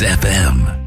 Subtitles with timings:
[0.00, 0.81] FM.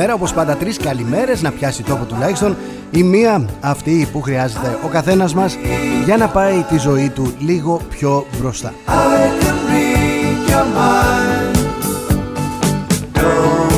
[0.00, 0.14] Καλημέρα, καλημέρα.
[0.14, 2.56] Όπως πάντα τρεις καλημέρες να πιάσει τόπο τουλάχιστον.
[2.90, 5.56] Η μία αυτή που χρειάζεται ο καθένας μας
[6.04, 8.72] για να πάει τη ζωή του λίγο πιο μπροστά.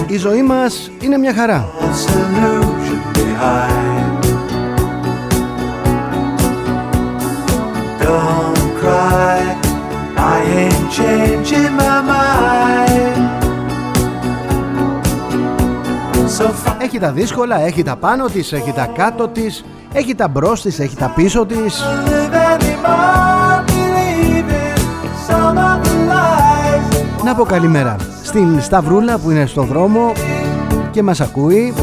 [0.07, 1.69] Η ζωή μας είναι μια χαρά.
[8.05, 9.41] Don't cry,
[10.17, 12.02] I ain't changing my
[16.79, 20.79] Έχει τα δύσκολα, έχει τα πάνω της, έχει τα κάτω της, έχει τα μπρος της,
[20.79, 21.83] έχει τα πίσω της.
[27.25, 30.13] Να πω καλημέρα στην Σταυρούλα που είναι στο δρόμο
[30.91, 31.75] και μας ακούει.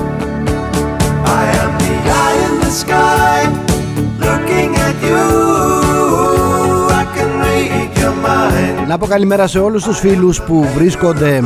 [8.87, 11.41] Να πω καλημέρα σε όλους τους φίλους που βρίσκονται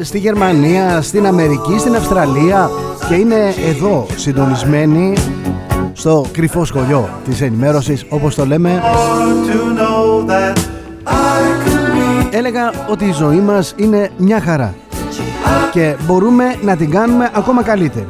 [0.00, 2.70] στη Γερμανία, στην Αμερική, στην Αυστραλία
[3.08, 5.12] και είναι εδώ συντονισμένοι
[5.92, 8.82] στο κρυφό σχολείο της ενημέρωσης όπως το λέμε.
[12.30, 14.74] Έλεγα ότι η ζωή μας είναι μια χαρά
[15.72, 18.08] και μπορούμε να την κάνουμε ακόμα καλύτερη.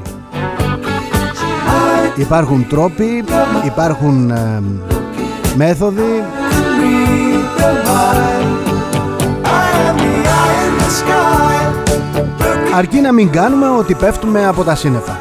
[2.17, 3.25] Υπάρχουν τρόποι
[3.67, 4.63] υπάρχουν ε,
[5.57, 6.23] μέθοδοι
[12.75, 15.21] Αρκεί να μην κάνουμε ότι πέφτουμε από τα σύννεφα.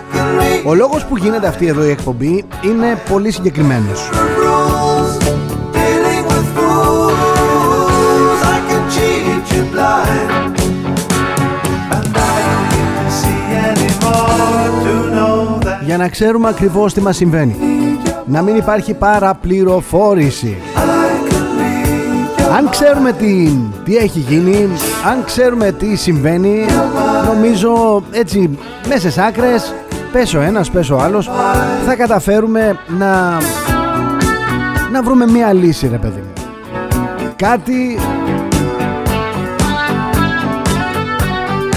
[0.66, 4.09] Ο λόγος που γίνεται αυτή εδώ η εκπομπή είναι πολύ συγκεκριμένος.
[15.85, 17.56] Για να ξέρουμε ακριβώς τι μας συμβαίνει.
[18.25, 20.58] Να μην υπάρχει παραπληροφόρηση.
[22.58, 23.52] Αν ξέρουμε τι,
[23.84, 24.69] τι έχει γίνει,
[25.07, 26.66] αν ξέρουμε τι συμβαίνει,
[27.25, 28.57] νομίζω έτσι
[28.88, 29.73] μέσα σε άκρες,
[30.12, 31.29] πέσω ένας, πέσω άλλος,
[31.85, 33.38] θα καταφέρουμε να,
[34.91, 36.34] να βρούμε μία λύση ρε παιδί μου.
[37.35, 38.00] Κάτι,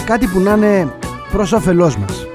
[0.05, 0.93] κάτι που να είναι
[1.33, 2.30] προς όφελός μας.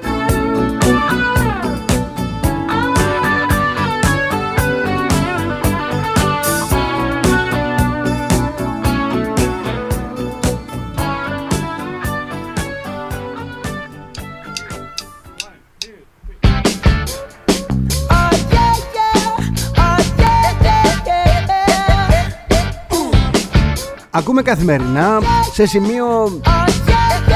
[24.16, 25.20] Ακούμε καθημερινά
[25.52, 26.40] σε σημείο,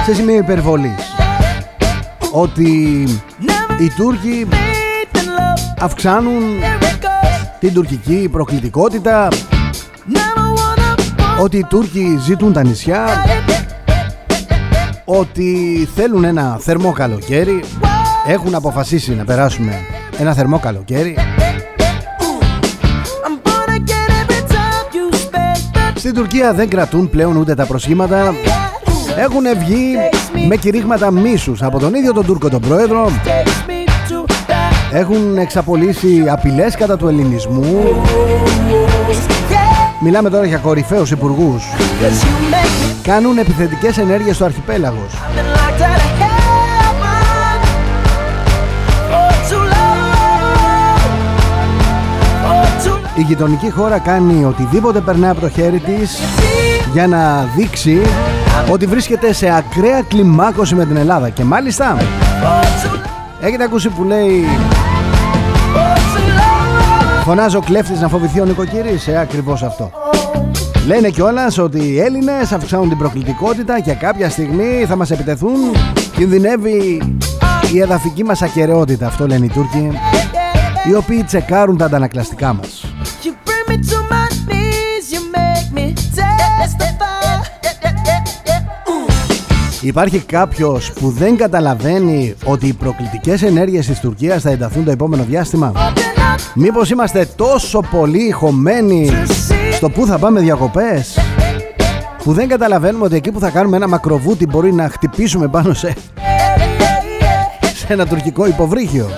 [0.05, 1.15] σε σημείο υπερβολής.
[2.33, 2.69] Ότι
[3.81, 4.49] οι Τούρκοι
[5.81, 6.43] αυξάνουν
[7.61, 9.29] την τουρκική προκλητικότητα.
[11.41, 13.07] Ότι οι Τούρκοι ζητούν τα νησιά.
[15.05, 17.65] Ότι θέλουν ένα θερμό καλοκαίρι.
[18.27, 19.73] Έχουν αποφασίσει να περάσουμε
[20.19, 21.17] ένα θερμό καλοκαίρι
[26.11, 28.35] Στην Τουρκία δεν κρατούν πλέον ούτε τα προσχήματα.
[29.19, 29.97] Έχουν βγει
[30.49, 33.11] με κηρύγματα μίσους από τον ίδιο τον Τούρκο τον πρόεδρο.
[34.93, 37.83] Έχουν εξαπολύσει απειλές κατά του ελληνισμού.
[40.01, 41.65] Μιλάμε τώρα για κορυφαίους υπουργούς.
[43.03, 45.13] Κάνουν επιθετικές ενέργειες στο αρχιπέλαγος
[53.21, 56.19] Η γειτονική χώρα κάνει οτιδήποτε περνά από το χέρι της
[56.93, 58.01] για να δείξει
[58.71, 61.29] ότι βρίσκεται σε ακραία κλιμάκωση με την Ελλάδα.
[61.29, 61.97] Και μάλιστα
[63.41, 64.45] έχετε ακούσει που λέει
[67.25, 69.91] Φωνάζω κλέφτης να φοβηθεί ο νοικοκυρής Ε ακριβώς αυτό.
[70.87, 75.57] Λένε κιόλας ότι οι Έλληνες αυξάνουν την προκλητικότητα και κάποια στιγμή θα μας επιτεθούν.
[76.17, 77.03] Κινδυνεύει
[77.75, 79.91] η εδαφική μας ακαιρεότητα Αυτό λένε οι Τούρκοι
[80.89, 82.80] Οι οποίοι τσεκάρουν τα αντανακλαστικά μας
[89.83, 95.25] Υπάρχει κάποιος που δεν καταλαβαίνει ότι οι προκλητικές ενέργειες της Τουρκίας θα ενταθούν το επόμενο
[95.29, 95.73] διάστημα;
[96.55, 99.11] Μήπως είμαστε τόσο πολύ χωμένοι
[99.73, 101.19] στο που θα πάμε διακοπές;
[102.25, 105.95] Που δεν καταλαβαίνουμε ότι εκεί που θα κάνουμε ένα μακροβούτι μπορεί να χτυπήσουμε πάνω σε,
[107.75, 109.09] σε ένα τουρκικό υποβρύχιο;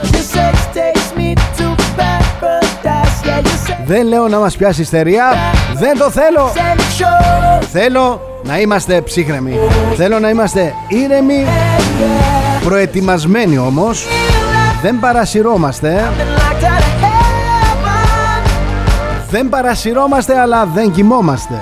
[3.86, 5.24] Δεν λέω να μας πιάσει ιστερία
[5.74, 6.52] Δεν το θέλω
[7.72, 9.58] Θέλω να είμαστε ψύχρεμοι.
[9.96, 11.46] Θέλω να είμαστε ήρεμοι
[12.64, 14.06] Προετοιμασμένοι όμως.
[14.82, 16.10] Δεν παρασυρώμαστε.
[19.30, 21.54] Δεν παρασυρώμαστε αλλά δεν κοιμόμαστε.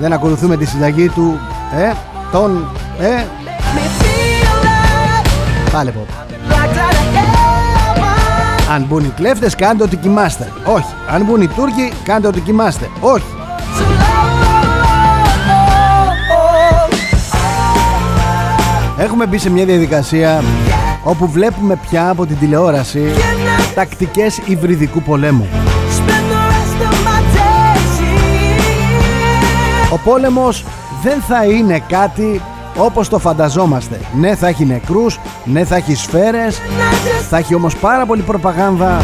[0.00, 1.38] Δεν ακολουθούμε τη συνταγή του
[1.76, 1.92] Ε,
[2.32, 2.66] τον,
[3.00, 3.24] ε.
[5.72, 6.06] Πάλε πω
[8.74, 10.52] αν μπουν οι κλέφτες κάντε ότι κοιμάστε.
[10.64, 10.94] Όχι.
[11.10, 12.90] Αν μπουν οι Τούρκοι κάντε ότι κοιμάστε.
[13.00, 13.41] Όχι
[19.02, 20.42] Έχουμε μπει σε μια διαδικασία
[21.04, 23.02] όπου βλέπουμε πια από την τηλεόραση
[23.74, 25.48] τακτικές υβριδικού πολέμου.
[29.92, 30.64] Ο πόλεμος
[31.02, 32.40] δεν θα είναι κάτι
[32.76, 34.00] όπως το φανταζόμαστε.
[34.14, 36.60] Ναι θα έχει νεκρούς, ναι θα έχει σφαίρες,
[37.30, 39.00] θα έχει όμως πάρα πολύ προπαγάνδα,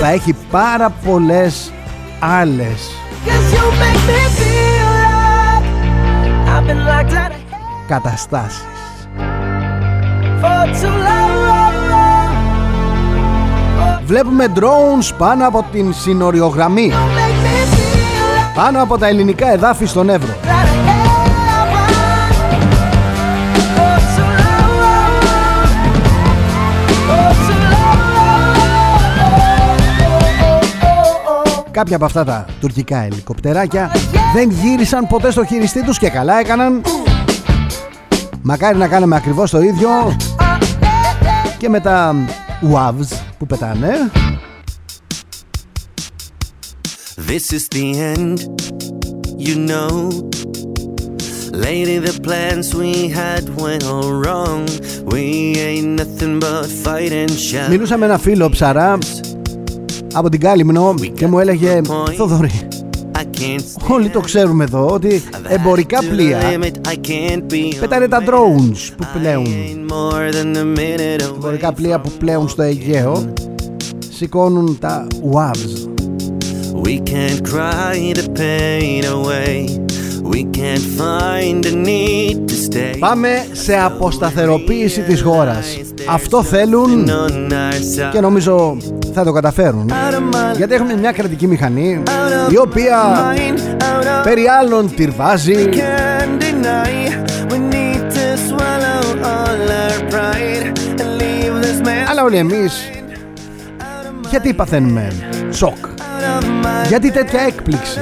[0.00, 1.72] θα έχει πάρα πολλές
[2.20, 2.90] άλλες
[7.88, 8.77] καταστάσεις.
[14.08, 16.92] Βλέπουμε drones πάνω από την συνοριογραμμή.
[18.54, 20.34] Πάνω από τα ελληνικά εδάφη στον Εύρο.
[31.70, 33.90] Κάποια από αυτά τα τουρκικά ελικοπτεράκια
[34.34, 36.82] δεν γύρισαν ποτέ στο χειριστή τους και καλά έκαναν.
[38.42, 39.88] Μακάρι να κάνουμε ακριβώς το ίδιο
[41.58, 42.14] και με τα
[42.72, 43.90] WAVs που πετάνε.
[47.28, 48.38] This is the end,
[49.46, 49.92] you know.
[51.66, 54.60] Lady, the plans we had went all wrong.
[55.12, 55.24] We
[55.68, 57.68] ain't nothing but fighting shadows.
[57.70, 58.98] Μιλούσα με ένα φίλο ψαρά
[60.14, 61.80] από την Κάλυμνο και μου έλεγε
[62.16, 62.67] Θοδωρή
[63.88, 66.38] Όλοι το ξέρουμε εδώ ότι εμπορικά πλοία
[67.80, 69.46] πετάνε τα drones που πλέουν.
[71.34, 73.32] Εμπορικά πλοία που πλέουν στο Αιγαίο
[74.10, 75.88] σηκώνουν τα WAVs.
[76.84, 79.54] We can't cry the pain away.
[80.32, 82.98] We can't find the need to stay.
[82.98, 85.78] Πάμε σε αποσταθεροποίηση της χώρας
[86.10, 87.10] Αυτό θέλουν
[88.12, 88.76] και νομίζω
[89.14, 89.90] θα το καταφέρουν.
[90.56, 92.02] Γιατί έχουμε μια κρατική μηχανή
[92.50, 92.96] η οποία
[94.22, 95.68] περί άλλων τυρβάζει
[102.10, 102.72] αλλά όλοι εμείς
[104.30, 105.12] γιατί παθαίνουμε
[105.50, 105.76] σοκ;
[106.88, 107.98] Γιατί τέτοια έκπληξη;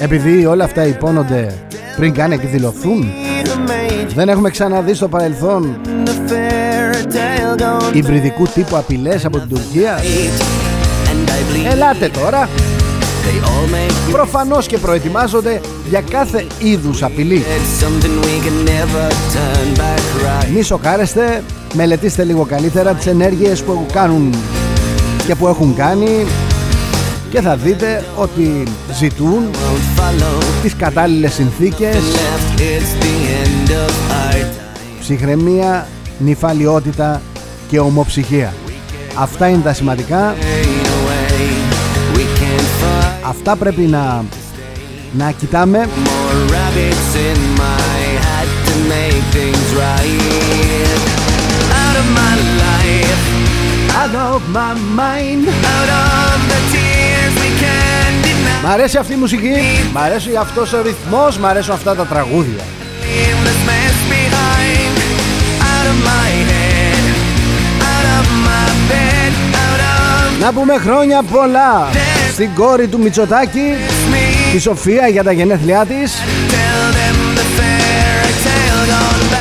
[0.00, 1.54] Επειδή όλα αυτά υπόνονται
[1.96, 3.12] πριν καν εκδηλωθούν
[4.14, 5.80] δεν έχουμε ξαναδεί στο παρελθόν
[7.92, 9.98] υβριδικού τύπου απειλές από την Τουρκία.
[11.72, 12.48] Ελάτε τώρα.
[14.10, 17.44] Προφανώς και προετοιμάζονται για κάθε είδους απειλή.
[20.54, 21.42] Μη σοκάρεστε
[21.74, 24.34] Μελετήστε λίγο καλύτερα τις ενέργειες που κάνουν
[25.26, 26.26] και που έχουν κάνει
[27.30, 28.62] και θα δείτε ότι
[28.98, 29.50] ζητούν
[30.62, 31.96] τις κατάλληλες συνθήκες
[35.00, 35.86] Ψυχραιμία,
[36.18, 37.22] νυφαλιότητα
[37.68, 38.54] και ομοψυχία.
[39.14, 40.34] Αυτά είναι τα σημαντικά.
[43.22, 44.24] Αυτά πρέπει να,
[45.12, 45.88] να κοιτάμε.
[58.62, 59.54] Μ' αρέσει αυτή η μουσική,
[59.92, 62.62] μ' αρέσει αυτός ο ρυθμός, μ' αρέσουν αυτά τα τραγούδια
[70.40, 71.88] Να πούμε χρόνια πολλά
[72.32, 73.74] στην κόρη του Μητσοτάκη,
[74.52, 76.12] τη Σοφία για τα γενέθλιά της.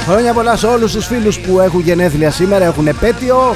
[0.07, 3.55] Χρόνια πολλά σε όλους τους φίλους που έχουν γενέθλια σήμερα, έχουν επέτειο.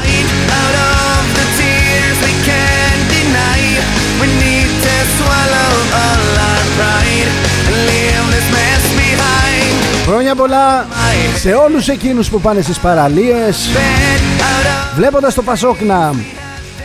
[10.13, 10.87] Χρόνια πολλά
[11.35, 13.69] σε όλους εκείνους που πάνε στις παραλίες.
[14.95, 16.13] Βλέποντας το Πασόκ να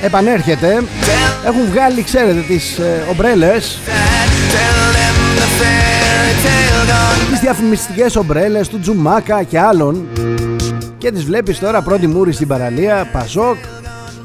[0.02, 0.82] επανέρχεται.
[1.46, 3.78] Έχουν βγάλει ξέρετε τις ε, ομπρέλες.
[7.30, 10.06] Τις διαφημιστικές ομπρέλες του Τζουμάκα και άλλων.
[10.98, 13.56] Και τις βλέπεις τώρα πρώτη μούρη στην παραλία Πασόκ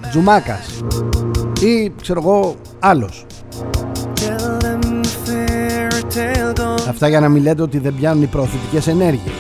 [0.10, 0.84] Τζουμάκας.
[1.62, 3.26] Ή ξέρω εγώ άλλος
[6.90, 9.34] Αυτά για να μην λέτε ότι δεν πιάνουν οι προωθητικές ενέργειες.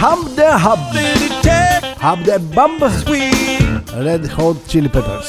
[0.00, 0.80] Hub the hub.
[2.04, 2.80] Hub the bump
[4.06, 5.28] Red Hot Chili Peppers.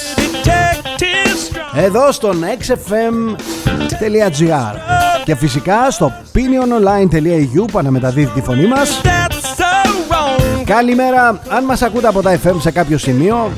[1.75, 3.35] Εδώ στο xfm.gr
[5.23, 9.01] Και φυσικά στο piniononline.eu που αναμεταδίδει τη φωνή μας
[10.65, 13.51] Καλημέρα, αν μας ακούτε από τα FM σε κάποιο σημείο.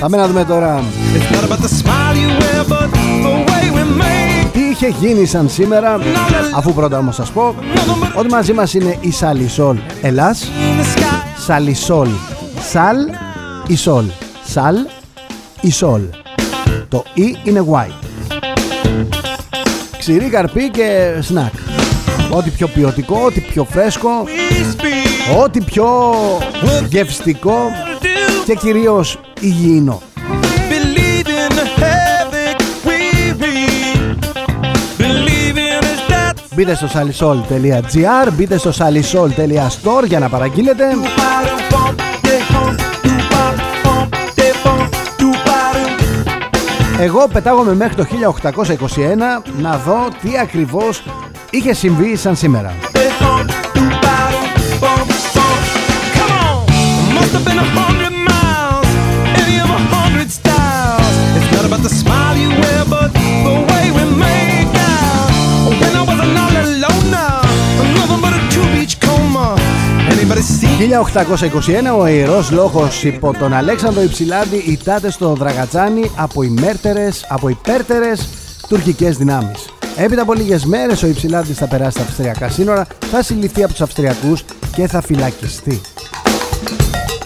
[0.00, 0.82] Πάμε να δούμε τώρα.
[1.12, 1.18] Τι
[4.72, 5.98] είχε γίνει σαν σήμερα
[6.54, 7.54] Αφού πρώτα όμως σας πω
[8.14, 9.76] Ότι μαζί μας είναι η Σαλισόλ.
[10.02, 10.50] Ελλάς
[11.46, 12.08] Σαλισόλ
[12.70, 12.96] Σαλ
[13.66, 14.04] Ισόλ
[14.44, 14.76] Σαλ
[15.60, 16.02] Ισόλ.
[16.88, 17.86] Το Ι είναι Y
[19.98, 21.52] Ξηρή καρπή και σνακ.
[22.30, 24.10] Ό,τι πιο ποιοτικό, ό,τι πιο φρέσκο
[25.42, 26.14] Ό,τι πιο
[26.88, 27.56] γευστικό
[28.44, 30.02] και κυρίως υγιεινό.
[36.54, 40.84] Μπείτε στο salisol.gr, μπείτε στο salisol.store για να παραγγείλετε.
[46.98, 48.06] Εγώ πετάγομαι μέχρι το
[48.42, 48.82] 1821
[49.60, 51.02] να δω τι ακριβώς
[51.50, 52.74] είχε συμβεί σαν σήμερα.
[70.32, 78.28] ...1821 ο ιερός λόγος υπό τον Αλέξανδρο Υψηλάντη ητάται στο Δραγατζάνι από ημέρτερες, από υπέρτερες
[78.68, 79.68] τουρκικές δυνάμεις.
[79.96, 83.80] Έπειτα από λίγες μέρες ο Υψηλάντης θα περάσει στα αυστριακά σύνορα, θα συλληφθεί από τους
[83.80, 85.80] Αυστριακούς και θα φυλακιστεί.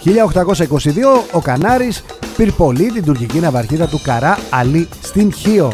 [0.04, 2.04] 1822 ο Κανάρης
[2.36, 5.72] πυρπολεί την τουρκική ναυαρχίδα του Καρά Αλή στην Χίο.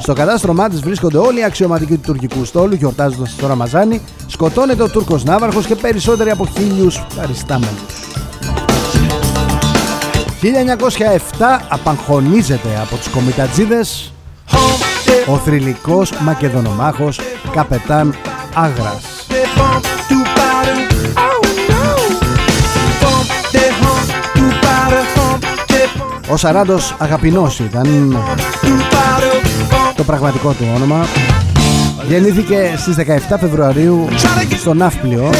[0.00, 4.00] Στο κατάστρωμά της βρίσκονται όλοι οι αξιωματικοί του τουρκικού στόλου γιορτάζοντας το Ραμαζάνι.
[4.26, 8.10] Σκοτώνεται ο Τούρκος Ναύαρχος και περισσότεροι από χίλιους παριστάμενους.
[10.40, 14.12] 1907 απαγχωνίζεται από τους κομιτατζίδες
[15.26, 17.20] ο θρηλυκός μακεδονομάχος
[17.52, 18.14] καπετάν
[18.54, 19.26] Άγρας.
[26.30, 28.16] Ο Σαράντος Αγαπηνός ήταν
[29.96, 31.06] το πραγματικό του όνομα.
[32.08, 32.96] Γεννήθηκε στις
[33.30, 34.08] 17 Φεβρουαρίου
[34.58, 35.30] στο Ναύπλιο.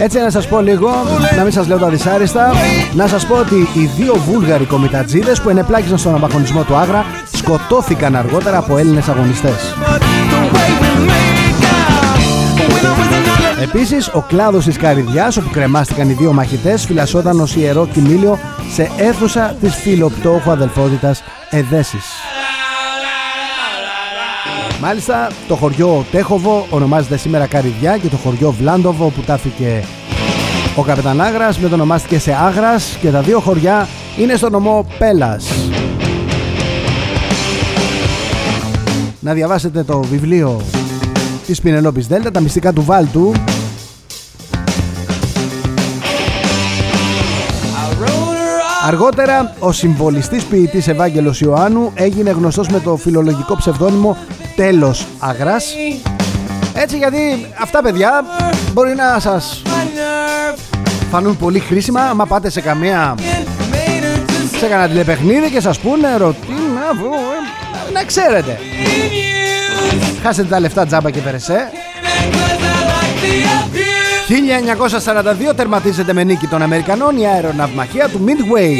[0.00, 0.90] Έτσι να σας πω λίγο,
[1.36, 2.52] να μην σας λέω τα δυσάριστα
[2.92, 8.16] Να σας πω ότι οι δύο βούλγαροι κομιτατζίδες που ενεπλάκησαν στον απαγωνισμό του Άγρα Σκοτώθηκαν
[8.16, 9.74] αργότερα από Έλληνες αγωνιστές
[13.62, 18.38] Επίσης, ο κλάδος της Καρυδιάς, όπου κρεμάστηκαν οι δύο μαχητές, φυλασσόταν ως ιερό κοιμήλιο
[18.72, 22.33] σε αίθουσα της φιλοπτώχου αδελφότητας Εδέσης.
[24.86, 29.84] Μάλιστα, το χωριό Τέχοβο ονομάζεται σήμερα Καρυδιά και το χωριό Βλάντοβο που τάφηκε
[30.76, 33.88] ο Καπετανάγρας μετονομάστηκε σε Άγρας και τα δύο χωριά
[34.18, 35.48] είναι στο νομό Πέλας.
[39.20, 40.60] Να διαβάσετε το βιβλίο
[41.46, 43.32] της Πινελόπης Δέλτα, τα μυστικά του Βάλτου.
[48.86, 54.16] Αργότερα, ο συμβολιστής ποιητής Ευάγγελος Ιωάννου έγινε γνωστός με το φιλολογικό ψευδόνυμο
[54.56, 55.74] Τέλος Αγράς.
[56.74, 58.24] Έτσι γιατί αυτά παιδιά
[58.72, 59.62] μπορεί να σας
[61.10, 63.14] φανούν πολύ χρήσιμα άμα πάτε σε καμία
[64.58, 67.10] σε κανένα τηλεπαιχνίδι και σας πούνε ρωτή να,
[67.92, 68.58] να ξέρετε
[70.22, 71.70] χάσετε τα λεφτά τζάμπα και περεσέ
[74.28, 78.76] 1942 τερματίζεται με νίκη των Αμερικανών η αεροναυμαχία του Midway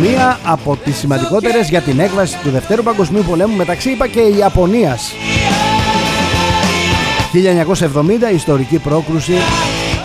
[0.00, 5.12] μία από τις σημαντικότερες για την έκβαση του Δευτέρου Παγκοσμίου Πολέμου μεταξύ είπα και Ιαπωνίας
[7.32, 9.34] 1970 ιστορική πρόκρουση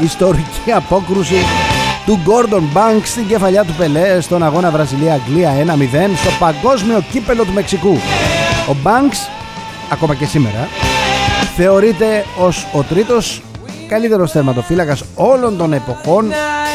[0.04, 1.46] ιστορική απόκρουση
[2.06, 5.66] του Gordon Banks στην κεφαλιά του Πελέ στον αγώνα Βραζιλία-Αγγλία 1-0
[6.16, 7.98] στο παγκόσμιο κύπελο του Μεξικού.
[8.70, 9.30] Ο Banks,
[9.92, 10.68] ακόμα και σήμερα,
[11.56, 13.42] θεωρείται ως ο τρίτος
[13.92, 16.26] καλύτερος θερματοφύλακας όλων των εποχών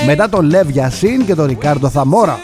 [0.06, 2.38] μετά τον Λεβ Γιασίν και τον Ρικάρντο Θαμόρα.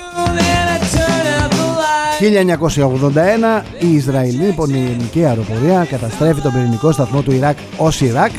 [3.58, 8.30] 1981 η Ισραηλή πονηρική αεροπορία καταστρέφει τον πυρηνικό σταθμό του Ιράκ ως Ιράκ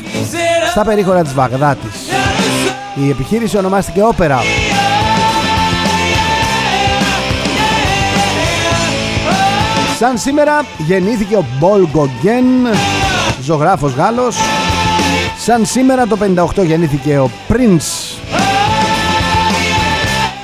[0.70, 2.08] στα περίχωρα της Βαγδάτης.
[3.06, 4.38] Η επιχείρηση ονομάστηκε Όπερα.
[9.98, 12.44] Σαν σήμερα γεννήθηκε ο Πολ Γκογκέν,
[13.42, 14.36] ζωγράφος Γάλλος.
[15.38, 16.18] Σαν σήμερα το
[16.56, 18.18] 58 γεννήθηκε ο Prince.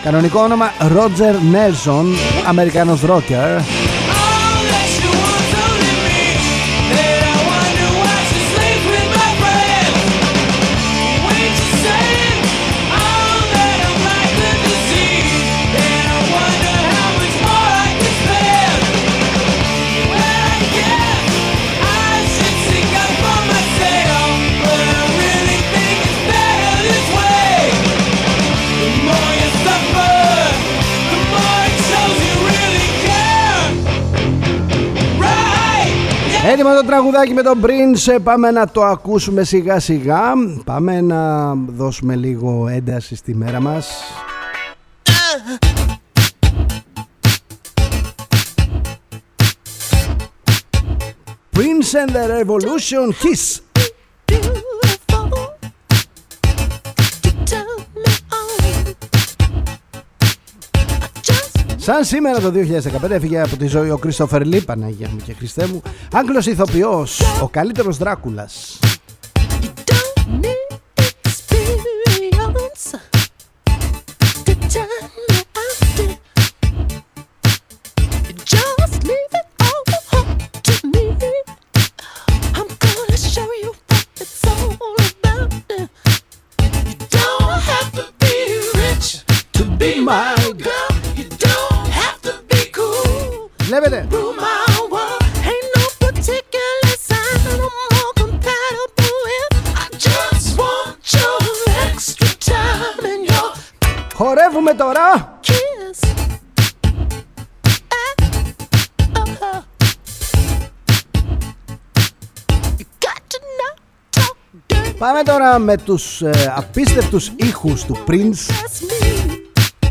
[0.04, 2.04] Κανονικό όνομα Roger Nelson,
[2.46, 3.60] Αμερικάνος ρόκερ.
[36.46, 38.18] Έτοιμο το τραγουδάκι με τον Prince.
[38.22, 40.20] Πάμε να το ακούσουμε σιγά σιγά.
[40.64, 44.02] Πάμε να δώσουμε λίγο ένταση στη μέρα μας.
[51.56, 53.69] Prince and the Revolution Kiss
[61.82, 62.52] Σαν σήμερα το
[63.02, 67.20] 2015 έφυγε από τη ζωή ο Κρίστοφερ Λί, Παναγία μου και Χριστέ μου, Άγγλος ηθοποιός,
[67.42, 68.78] ο καλύτερος Δράκουλας.
[93.70, 94.08] Βλέπετε.
[104.14, 105.38] Χορεύουμε τώρα.
[114.98, 118.50] Πάμε τώρα με τους ε, απίστευτους ήχους του Prince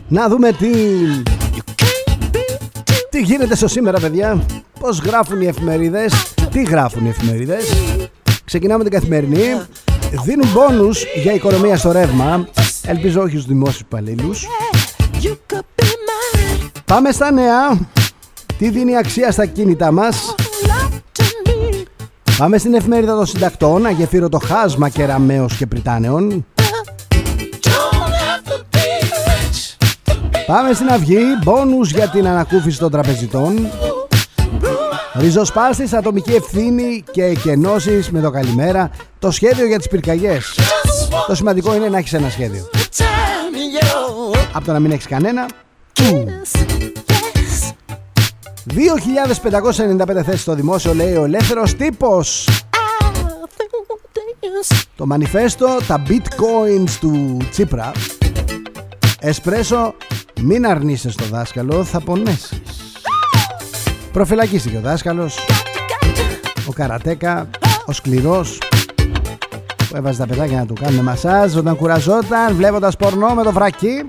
[0.08, 0.68] Να δούμε τι
[3.19, 4.45] τι γίνεται στο σήμερα παιδιά;
[4.79, 7.73] Πώς γράφουν οι εφημερίδες; Τι γράφουν οι εφημερίδες;
[8.45, 9.62] Ξεκινάμε την καθημερινή.
[10.23, 12.47] Δίνουν πόνους για οικονομία στο ρεύμα.
[12.86, 14.47] Ελπίζω όχι στους δημόσιους υπαλλήλους.
[16.86, 17.88] Πάμε στα νέα.
[18.58, 20.36] Τι δίνει αξία στα κίνητά μας;
[22.38, 23.86] Πάμε στην εφημερίδα των συντακτών.
[23.86, 26.45] Αγεφύρω το χάσμα κεραμαίος και πριτάνεων
[30.50, 33.70] Πάμε στην αυγή, μπόνους για την ανακούφιση των τραπεζιτών.
[35.14, 38.92] Ριζοσπάστης, ατομική ευθύνη και εκενώσεις με το καλημέρα.
[39.20, 40.60] Το σχέδιο για τις πυρκαγιές.
[41.28, 42.70] Το σημαντικό είναι να έχεις ένα σχέδιο.
[44.54, 45.46] Από το να μην έχεις κανένα.
[48.66, 52.48] 2.595 θέσεις στο δημόσιο λέει ο ελεύθερος τύπος.
[54.96, 57.92] Το μανιφέστο, τα bitcoins του Τσίπρα.
[59.20, 59.94] Εσπρέσο
[60.41, 62.62] μην αρνείσαι στο δάσκαλο, θα πονέσεις.
[64.12, 65.38] Προφυλακίστηκε ο δάσκαλος,
[66.67, 67.49] ο καρατέκα,
[67.86, 68.58] ο σκληρός,
[69.89, 74.06] που έβαζε τα παιδάκια να του κάνουν μασάζ όταν κουραζόταν, βλέποντας πορνό με το βρακί.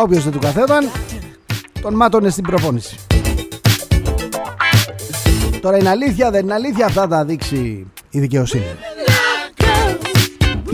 [0.00, 0.90] Όποιος δεν του καθόταν,
[1.80, 2.96] τον μάτωνε στην προπόνηση.
[5.60, 8.64] Τώρα είναι αλήθεια, δεν είναι αλήθεια, αυτά θα δείξει η δικαιοσύνη.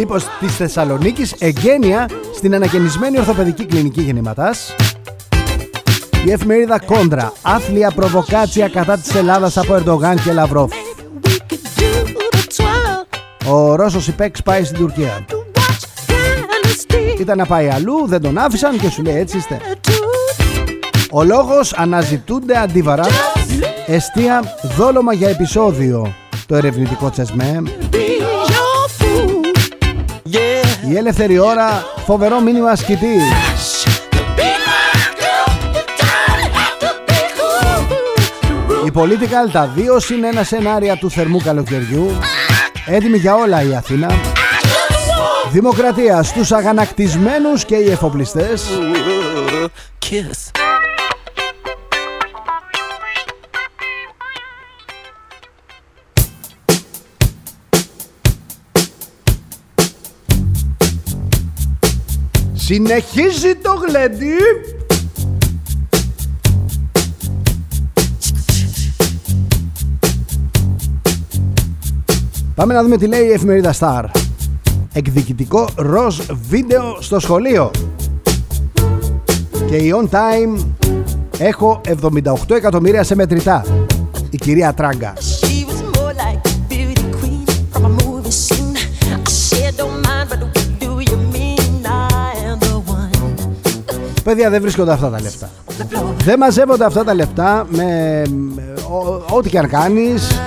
[0.01, 4.75] Τύπος της Θεσσαλονίκης εγγένεια στην ανακαινισμένη ορθοπαιδική κλινική γεννηματάς.
[6.27, 10.73] Η εφημερίδα Κόντρα, άθλια προβοκάτσια κατά της Ελλάδας από Ερντογάν και Λαυρόφ.
[13.49, 15.25] Ο Ρώσος Ιπέξ πάει στην Τουρκία.
[17.19, 19.61] Ήταν να πάει αλλού, δεν τον άφησαν και σου λέει έτσι είστε.
[21.11, 23.07] Ο λόγος αναζητούνται αντίβαρα
[23.87, 26.15] Εστία δόλωμα για επεισόδιο
[26.47, 27.63] Το ερευνητικό τσεσμέ
[30.91, 33.17] Η ελεύθερη ώρα Φοβερό μήνυμα σκητή
[38.87, 42.11] Η Political τα δύο συν ένα σενάρια του θερμού καλοκαιριού.
[42.87, 44.11] Έτοιμη για όλα η Αθήνα.
[45.51, 48.65] Δημοκρατία στους αγανακτισμένους και οι εφοπλιστές
[62.73, 64.33] Συνεχίζει το γλέντι.
[72.55, 74.05] Πάμε να δούμε τι λέει η εφημερίδα Star.
[74.93, 77.71] Εκδικητικό ροζ βίντεο στο σχολείο.
[79.69, 80.67] Και η on time
[81.39, 83.65] Έχω 78 εκατομμύρια σε μετρητά.
[84.31, 85.13] Η κυρία Τράγκα
[94.31, 95.51] Παιδιά δεν βρίσκονται αυτά τα λεφτά.
[96.25, 98.23] Δεν μαζεύονται αυτά τα λεφτά με
[99.31, 100.41] ό,τι και αν κάνεις.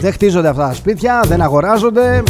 [0.00, 2.22] Δεν χτίζονται αυτά τα σπίτια, δεν αγοράζονται.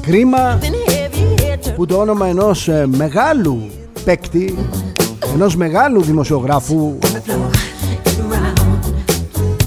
[0.00, 0.58] Κρίμα
[1.74, 3.70] που το όνομα ενός ε, μεγάλου
[4.04, 4.54] παίκτη
[5.34, 6.98] ενός μεγάλου δημοσιογράφου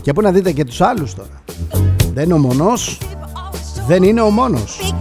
[0.06, 1.44] και πού να δείτε και τους άλλους τώρα.
[2.14, 2.98] Δεν είναι ο μονός
[3.88, 4.94] Δεν είναι ο μόνος.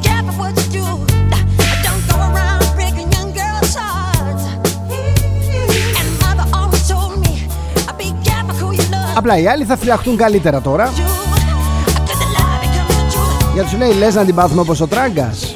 [9.16, 10.92] Απλά οι άλλοι θα φυλαχτούν καλύτερα τώρα.
[13.54, 15.53] Για τους λέει λες να την πάθουμε όπως ο Τράγκας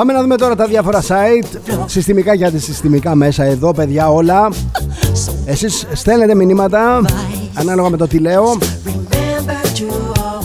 [0.00, 1.58] Πάμε να δούμε τώρα τα διάφορα site.
[1.86, 4.48] Συστημικά και αντισυστημικά μέσα εδώ παιδιά όλα.
[5.44, 7.00] Εσείς στέλνετε μηνύματα
[7.54, 8.58] Ανάλογα με το τι λέω.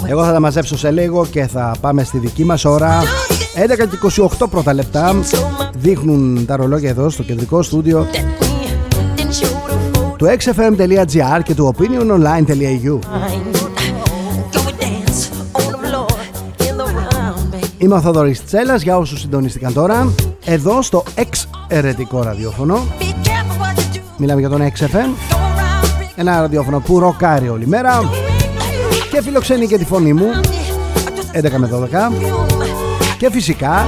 [0.06, 3.02] Εγώ θα τα μαζέψω σε λίγο Και θα πάμε στη δική μας ώρα.
[3.02, 5.16] 11 και 28 πρώτα λεπτά.
[5.76, 8.08] Δείχνουν τα ρολόγια εδώ στο κεντρικό στούντιο
[10.18, 13.00] του xfm.gr και του opiniononline.eu
[17.86, 20.14] Είμαι ο Θοδωρής Τσέλας για όσους συντονίστηκαν τώρα
[20.46, 22.86] Εδώ στο εξαιρετικό ραδιόφωνο.
[24.18, 25.10] Μιλάμε για τον XFM
[26.16, 28.00] Ένα ραδιόφωνο που ροκάρει όλη μέρα.
[29.12, 30.26] Και φιλοξενεί και τη φωνή μου
[31.34, 32.14] 11 με 12
[33.18, 33.86] Και φυσικά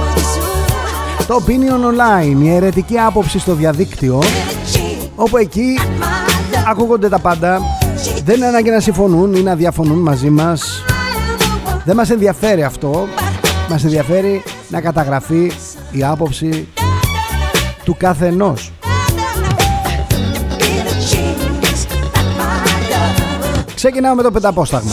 [1.26, 4.22] Το Opinion Online Η αιρετική άποψη στο διαδίκτυο
[5.14, 5.78] Όπου εκεί
[6.68, 7.60] ακούγονται τα πάντα.
[8.24, 10.82] Δεν είναι ανάγκη να συμφωνούν ή να διαφωνούν μαζί μας.
[11.84, 13.08] Δεν μας ενδιαφέρει αυτό
[13.68, 15.52] μας ενδιαφέρει να καταγραφεί
[15.90, 16.68] η άποψη
[17.84, 18.72] του καθενός.
[23.74, 24.92] Ξεκινάω με το πενταπόσταγμα.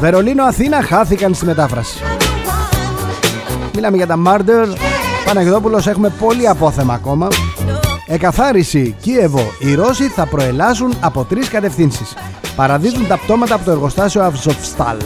[0.00, 1.98] Βερολίνο-Αθήνα χάθηκαν στη μετάφραση.
[3.74, 4.68] Μιλάμε για τα Μάρντερ.
[5.24, 7.28] Παναγιώτοπουλος έχουμε πολύ απόθεμα ακόμα.
[8.06, 9.52] Εκαθάριση Κίεβο.
[9.58, 12.14] Οι Ρώσοι θα προελάσουν από τρεις κατευθύνσεις.
[12.56, 14.96] Παραδίδουν τα πτώματα από το εργοστάσιο Αυζοφστάλ.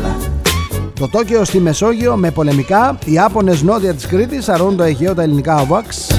[1.01, 5.23] Το Τόκιο στη Μεσόγειο με πολεμικά, οι Άπωνες νότια της Κρήτης αρούν το Αιγαίο τα
[5.23, 6.11] ελληνικά ΟΒΑΞ.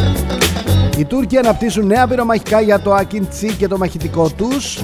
[0.97, 4.79] Οι Τούρκοι αναπτύσσουν νέα πυρομαχικά για το Ακίντσι και το μαχητικό τους.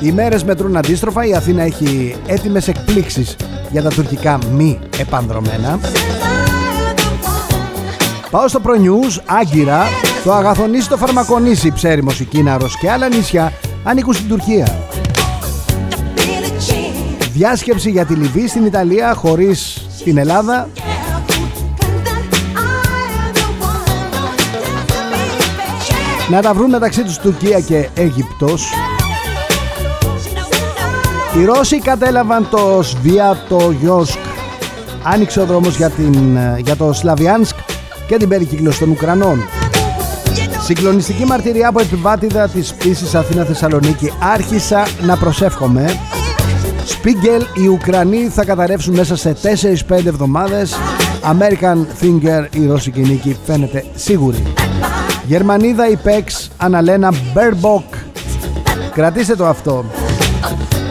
[0.00, 3.36] Οι μέρες μετρούν αντίστροφα, η Αθήνα έχει έτοιμες εκπλήξεις
[3.70, 5.78] για τα τουρκικά μη επανδρομένα.
[8.30, 9.82] Πάω στο News, Άγκυρα,
[10.24, 13.52] το αγαθονίσει το φαρμακονίσει, ψέριμος η Κίναρος και άλλα νησιά
[13.84, 14.89] ανήκουν στην Τουρκία.
[17.40, 20.68] Διάσκεψη για τη Λιβύη στην Ιταλία χωρίς την Ελλάδα.
[26.30, 28.72] Να τα βρουν μεταξύ τους Τουρκία και Αίγυπτος
[31.38, 34.18] οι Ρώσοι κατέλαβαν το Σβιάτο Γιόσκ
[35.02, 37.56] άνοιξε ο δρόμος για, την, για το Σλαβιάνσκ
[38.06, 39.40] και την περικύκλωση των Ουκρανών.
[40.62, 46.00] Συγκλονιστική μαρτυρία από επιβάτιδα της πτήσης Αθήνα Θεσσαλονίκη Άρχισα να προσεύχομαι
[46.90, 50.74] Σπίγκελ οι Ουκρανοί θα καταρρεύσουν μέσα σε 4-5 εβδομάδες.
[51.22, 54.42] American Thinker η ρώσικη νίκη φαίνεται σίγουρη.
[55.26, 57.94] Γερμανίδα ΥΠΕΞ Αναλένα Μπέρμποκ.
[58.92, 59.84] Κρατήστε το αυτό.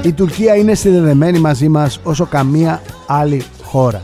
[0.03, 4.01] Η Τουρκία είναι συνδεδεμένη μαζί μας όσο καμία άλλη χώρα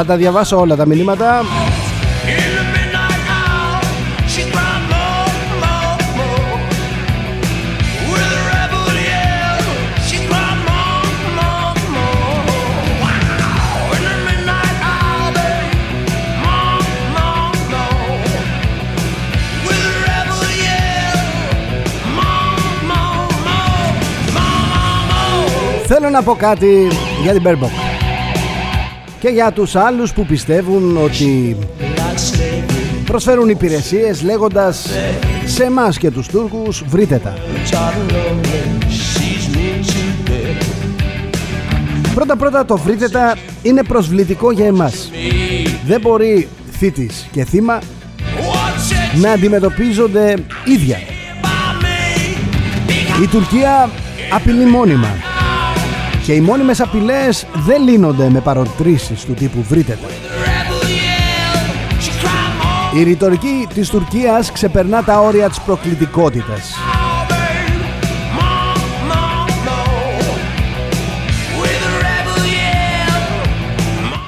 [0.00, 1.42] Θα τα διαβάσω όλα τα μηνύματα.
[25.86, 26.88] Θέλω να πω κάτι
[27.22, 27.89] για την Μπέρμποκ
[29.20, 31.56] και για τους άλλους που πιστεύουν ότι
[33.04, 34.90] προσφέρουν υπηρεσίες λέγοντας
[35.44, 37.34] σε εμάς και τους Τούρκους βρείτε τα.
[42.14, 45.10] Πρώτα πρώτα το βρείτε τα είναι προσβλητικό για εμάς.
[45.86, 47.78] Δεν μπορεί θύτης και θύμα
[49.14, 50.98] να αντιμετωπίζονται ίδια.
[53.22, 53.90] Η Τουρκία
[54.30, 55.29] απειλεί μόνιμα
[56.22, 59.98] και οι μόνιμες απειλές δεν λύνονται με παροτρήσεις του τύπου βρείτε
[62.98, 66.74] Η ρητορική της Τουρκίας ξεπερνά τα όρια της προκλητικότητας.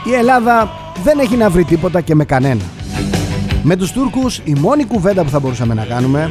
[0.05, 0.71] Η Ελλάδα
[1.03, 2.63] δεν έχει να βρει τίποτα και με κανένα.
[3.63, 6.31] Με τους Τούρκους η μόνη κουβέντα που θα μπορούσαμε να κάνουμε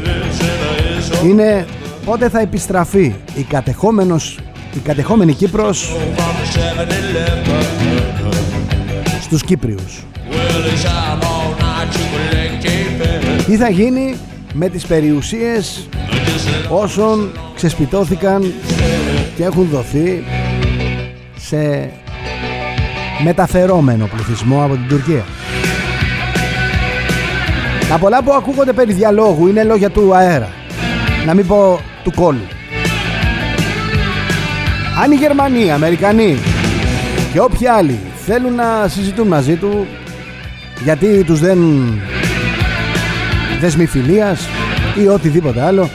[1.26, 1.66] είναι
[2.06, 4.40] πότε θα επιστραφεί η κατεχόμενος
[4.74, 5.96] η κατεχόμενη Κύπρος
[9.22, 10.04] στους Κύπριους.
[13.46, 14.16] Τι θα γίνει
[14.54, 15.88] με τις περιουσίες
[16.70, 18.54] όσων ξεσπιτώθηκαν
[19.36, 20.24] και έχουν δοθεί
[21.36, 21.90] σε
[23.24, 25.26] μεταφερόμενο πληθυσμό από την Τουρκία;
[27.90, 30.50] Τα πολλά που ακούγονται περί διαλόγου είναι λόγια του αέρα.
[31.26, 32.48] Να μην πω του κόλλου.
[35.04, 36.38] Αν οι Γερμανοί, οι Αμερικανοί
[37.34, 39.88] και όποιοι άλλοι θέλουν να συζητούν μαζί του
[40.84, 41.60] γιατί τους δεν
[43.60, 44.48] δεσμη φιλίας
[45.04, 45.90] ή οτιδήποτε άλλο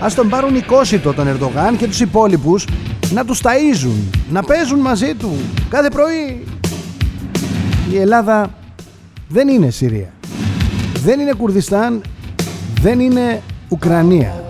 [0.00, 2.66] ας τον πάρουν οικόσιτο τον Ερντογάν και τους υπόλοιπους
[3.12, 5.36] να τους ταΐζουν, να παίζουν μαζί του
[5.68, 6.44] κάθε πρωί.
[7.92, 8.50] Η Ελλάδα
[9.28, 10.12] δεν είναι Συρία.
[11.04, 12.02] Δεν είναι Κουρδιστάν,
[12.80, 14.44] δεν είναι Ουκρανία.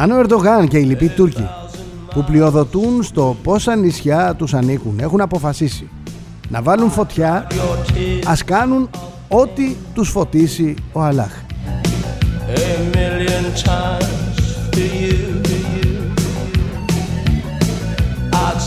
[0.00, 1.48] Αν ο Ερντογάν και οι λοιποί Τούρκοι
[2.14, 5.88] που πλειοδοτούν στο πόσα νησιά τους ανήκουν έχουν αποφασίσει
[6.48, 7.46] να βάλουν φωτιά
[8.26, 8.90] ας κάνουν
[9.28, 11.32] ό,τι τους φωτίσει ο Αλάχ.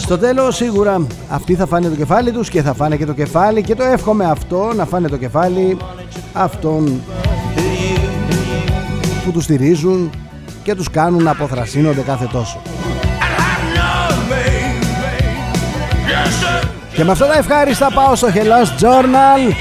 [0.02, 3.62] Στο τέλος σίγουρα αυτοί θα φάνε το κεφάλι τους και θα φάνε και το κεφάλι
[3.62, 5.78] και το εύχομαι αυτό να φάνε το κεφάλι
[6.34, 7.02] αυτών
[9.26, 10.10] που τους στηρίζουν
[10.64, 12.62] και τους κάνουν να αποθρασύνονται κάθε τόσο.
[16.96, 19.54] Και με αυτά τα ευχάριστα πάω στο Hellas Journal.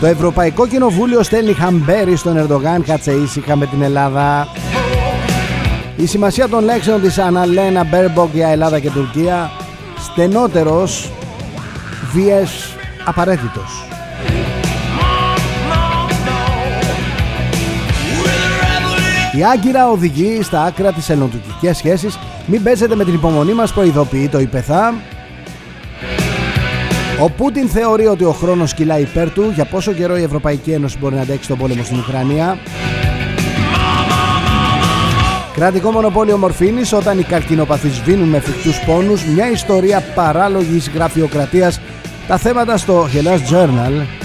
[0.00, 4.48] Το Ευρωπαϊκό Κοινοβούλιο στέλνει χαμπέρι στον Ερντογάν κάτσε ήσυχα με την Ελλάδα.
[5.96, 9.50] Η σημασία των λέξεων της Αναλένα Μπέρμποκ για Ελλάδα και Τουρκία
[9.98, 11.10] στενότερος,
[12.12, 13.91] βίες απαραίτητος.
[19.34, 22.18] Η Άγκυρα οδηγεί στα άκρα τις ελληνοτουρκικές σχέσεις.
[22.46, 24.94] Μην παίζετε με την υπομονή μας, προειδοποιεί το ΥΠΕΘΑ.
[27.20, 30.98] Ο Πούτιν θεωρεί ότι ο χρόνος κυλάει υπέρ του για πόσο καιρό η Ευρωπαϊκή Ένωση
[30.98, 32.58] μπορεί να αντέξει τον πόλεμο στην Ουκρανία;
[35.54, 41.80] Κρατικό μονοπόλιο μορφήνης όταν οι καρκινοπαθείς σβήνουν με φρικτούς πόνους μια ιστορία παράλογης γραφειοκρατίας
[42.28, 44.21] τα θέματα στο Hellas Journal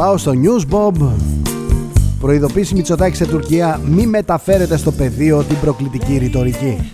[0.00, 1.08] πάω στο News Bob
[2.20, 6.92] προειδοποίηση Μητσοτάκη σε Τουρκία μη μεταφέρετε στο πεδίο την προκλητική ρητορική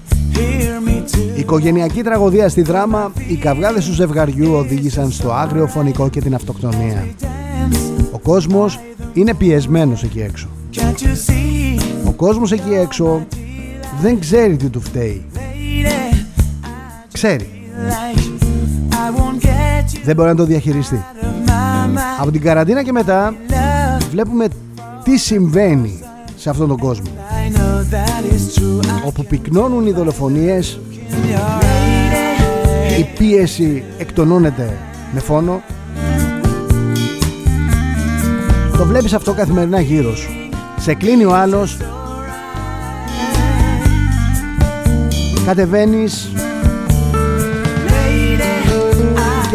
[1.36, 7.06] Οικογενειακή τραγωδία στη δράμα, οι καυγάδες του ζευγαριού οδήγησαν στο άγριο φωνικό και την αυτοκτονία.
[8.10, 8.80] Ο κόσμος
[9.12, 10.48] είναι πιεσμένος εκεί έξω.
[12.06, 13.26] Ο κόσμος εκεί έξω
[14.00, 15.26] δεν ξέρει τι του φταίει.
[17.12, 17.48] Ξέρει.
[20.04, 21.04] Δεν μπορεί να το διαχειριστεί.
[22.20, 23.34] Από την καραντίνα και μετά
[24.10, 24.46] βλέπουμε
[25.04, 26.00] τι συμβαίνει
[26.36, 27.10] σε αυτόν τον κόσμο.
[29.06, 30.78] Όπου πυκνώνουν οι δολοφονίες
[32.98, 34.76] η πίεση εκτονώνεται
[35.12, 35.62] με φόνο.
[38.76, 40.30] Το βλέπεις αυτό καθημερινά γύρω σου.
[40.78, 41.76] Σε κλείνει ο άλλος.
[45.46, 46.32] Κατεβαίνεις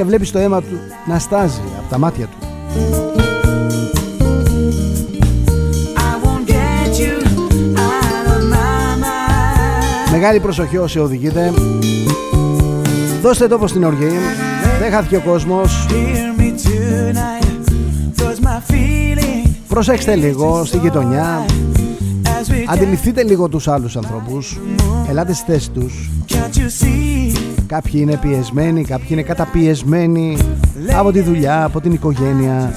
[0.01, 2.37] και βλέπεις το αίμα του να στάζει από τα μάτια του.
[10.11, 11.53] Μεγάλη προσοχή όσοι οδηγείτε.
[13.21, 14.09] Δώστε τόπο στην οργή.
[14.79, 15.87] Δεν χάθηκε ο κόσμος.
[19.67, 21.45] Προσέξτε λίγο στη γειτονιά.
[22.67, 24.59] Αντιληφθείτε λίγο τους άλλους ανθρώπους.
[25.09, 26.09] Ελάτε στη θέση τους
[27.67, 30.37] Κάποιοι είναι πιεσμένοι, κάποιοι είναι καταπιεσμένοι
[30.97, 32.73] Από τη δουλειά, από την οικογένεια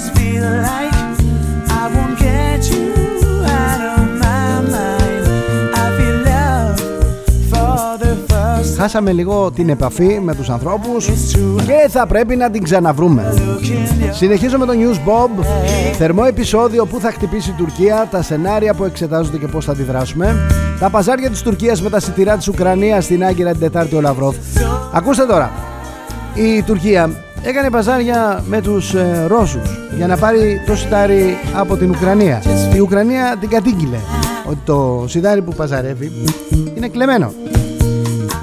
[8.77, 11.07] χάσαμε λίγο την επαφή με τους ανθρώπους
[11.67, 13.35] και θα πρέπει να την ξαναβρούμε.
[14.11, 15.45] Συνεχίζω με το News Bob,
[15.97, 20.37] θερμό επεισόδιο που θα χτυπήσει η Τουρκία, τα σενάρια που εξετάζονται και πώς θα αντιδράσουμε,
[20.79, 24.37] τα παζάρια της Τουρκίας με τα σιτηρά της Ουκρανίας στην Άγκυρα την Τετάρτη ο Λαυρόφ.
[24.93, 25.53] Ακούστε τώρα,
[26.35, 27.11] η Τουρκία
[27.43, 32.43] έκανε παζάρια με τους ε, Ρώσους για να πάρει το σιτάρι από την Ουκρανία.
[32.75, 33.99] Η Ουκρανία την κατήγγειλε
[34.45, 36.13] ότι το σιτάρι που παζαρεύει
[36.77, 37.33] είναι κλεμμένο.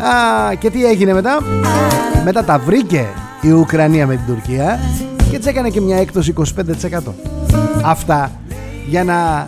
[0.02, 1.40] Α, και τι έγινε μετά;
[2.24, 3.08] Μετά τα βρήκε
[3.42, 4.80] η Ουκρανία με την Τουρκία
[5.30, 6.44] Και έτσι έκανε και μια έκπτωση 25%
[7.84, 8.32] Αυτά
[8.88, 9.48] για να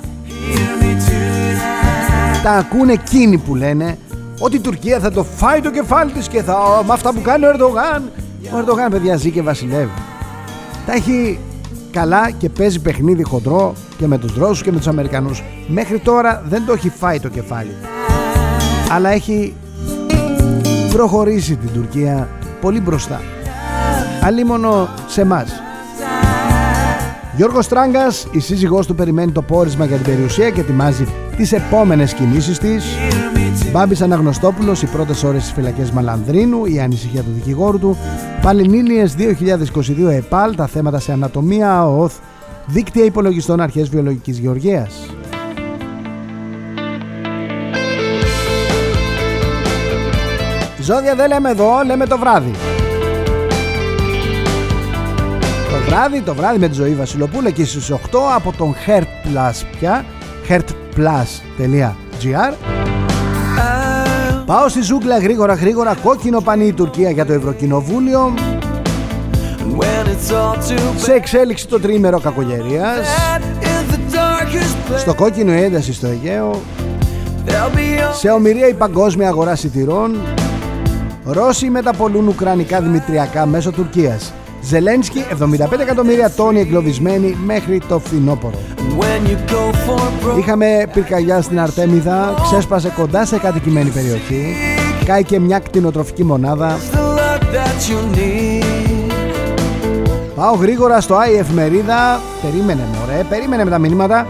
[2.44, 3.98] τα ακούνε εκείνοι που λένε
[4.40, 7.46] ότι η Τουρκία θα το φάει το κεφάλι της και θα με αυτά που κάνει
[7.46, 8.12] ο Ερντογάν.
[8.54, 9.92] Ο Ερντογάν παιδιά ζει και βασιλεύει.
[10.86, 11.40] Τα έχει
[11.92, 15.44] καλά και παίζει παιχνίδι χοντρό και με τους Ρώσους και με τους Αμερικανούς.
[15.68, 17.76] Μέχρι τώρα δεν το έχει φάει το κεφάλι.
[18.92, 19.54] Αλλά έχει
[20.94, 22.30] προχωρήσει την Τουρκία
[22.62, 23.22] πολύ μπροστά.
[24.22, 25.52] Αλίμονο σε εμάς.
[27.36, 32.14] Γιώργος Τράγκας, η σύζυγός του περιμένει το πόρισμα για την περιουσία και ετοιμάζει τις επόμενες
[32.14, 32.86] κινήσεις της.
[33.72, 37.98] Μπάμπης Αναγνωστόπουλος, οι πρώτες ώρες στις φυλακές Μαλανδρίνου, η ανησυχία του δικηγόρου του.
[38.42, 42.12] Παλινίλιες 2022 ΕΠΑΛ, τα θέματα σε ανατομία, ΟΟΘ,
[42.66, 45.06] δίκτυα υπολογιστών αρχές βιολογικής γεωργίας.
[50.84, 52.52] Ζώδια δεν λέμε εδώ, λέμε το βράδυ.
[55.70, 57.96] Το βράδυ, το βράδυ με τη ζωή Βασιλοπούλα και στις 8
[58.36, 60.06] από τον Heart Plus πια,
[60.50, 62.54] heartplus.gr
[64.46, 68.34] Πάω στη ζούγκλα γρήγορα γρήγορα κόκκινο πανί η Τουρκία για το Ευρωκοινοβούλιο.
[70.96, 73.08] Σε εξέλιξη το τρίμερο κακογερίας.
[74.98, 76.62] Στο κόκκινο ένταση στο Αιγαίο.
[78.20, 80.18] Σε ομοιρία η παγκόσμια αγορά σιτηρών
[81.26, 84.34] Ρώσοι μεταπολούν Ουκρανικά δημητριακά μέσω Τουρκίας.
[84.62, 88.60] Ζελένσκι 75 εκατομμύρια τόνοι εγκλωβισμένοι μέχρι το φθινόπωρο.
[90.40, 94.56] Είχαμε πυρκαγιά στην Αρτέμιδα, ξέσπασε κοντά σε κατοικημένη περιοχή,
[95.06, 96.78] κάηκε μια κτηνοτροφική μονάδα.
[100.36, 102.20] Πάω γρήγορα στο i εφημερίδα.
[102.42, 104.28] Περίμενε μωρέ, περίμενε με τα μηνύματα.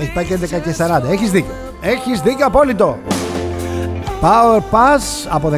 [0.00, 1.10] Έχει πάει και 11 και 40.
[1.10, 1.52] Έχεις δίκιο.
[1.80, 2.98] Έχεις δίκιο απόλυτο.
[4.24, 5.52] Power Pass από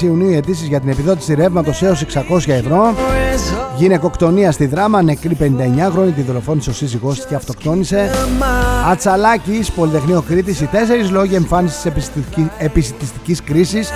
[0.00, 2.94] 14 Ιουνίου οι αιτήσεις για την επιδότηση ρεύματος έως 600 ευρώ
[3.76, 8.10] Γυναικοκτονία στη δράμα, νεκρή 59χρονη, τη δολοφόνησε ο σύζυγός της και αυτοκτόνησε.
[8.90, 11.84] Ατσαλάκης, Πολυτεχνείο Κρήτης, οι τέσσερις λόγοι εμφάνισης
[12.58, 13.92] επιστημιστικής κρίσης.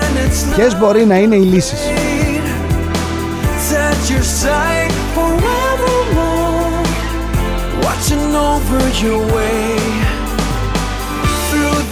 [0.56, 1.80] Ποιες μπορεί να είναι οι λύσεις.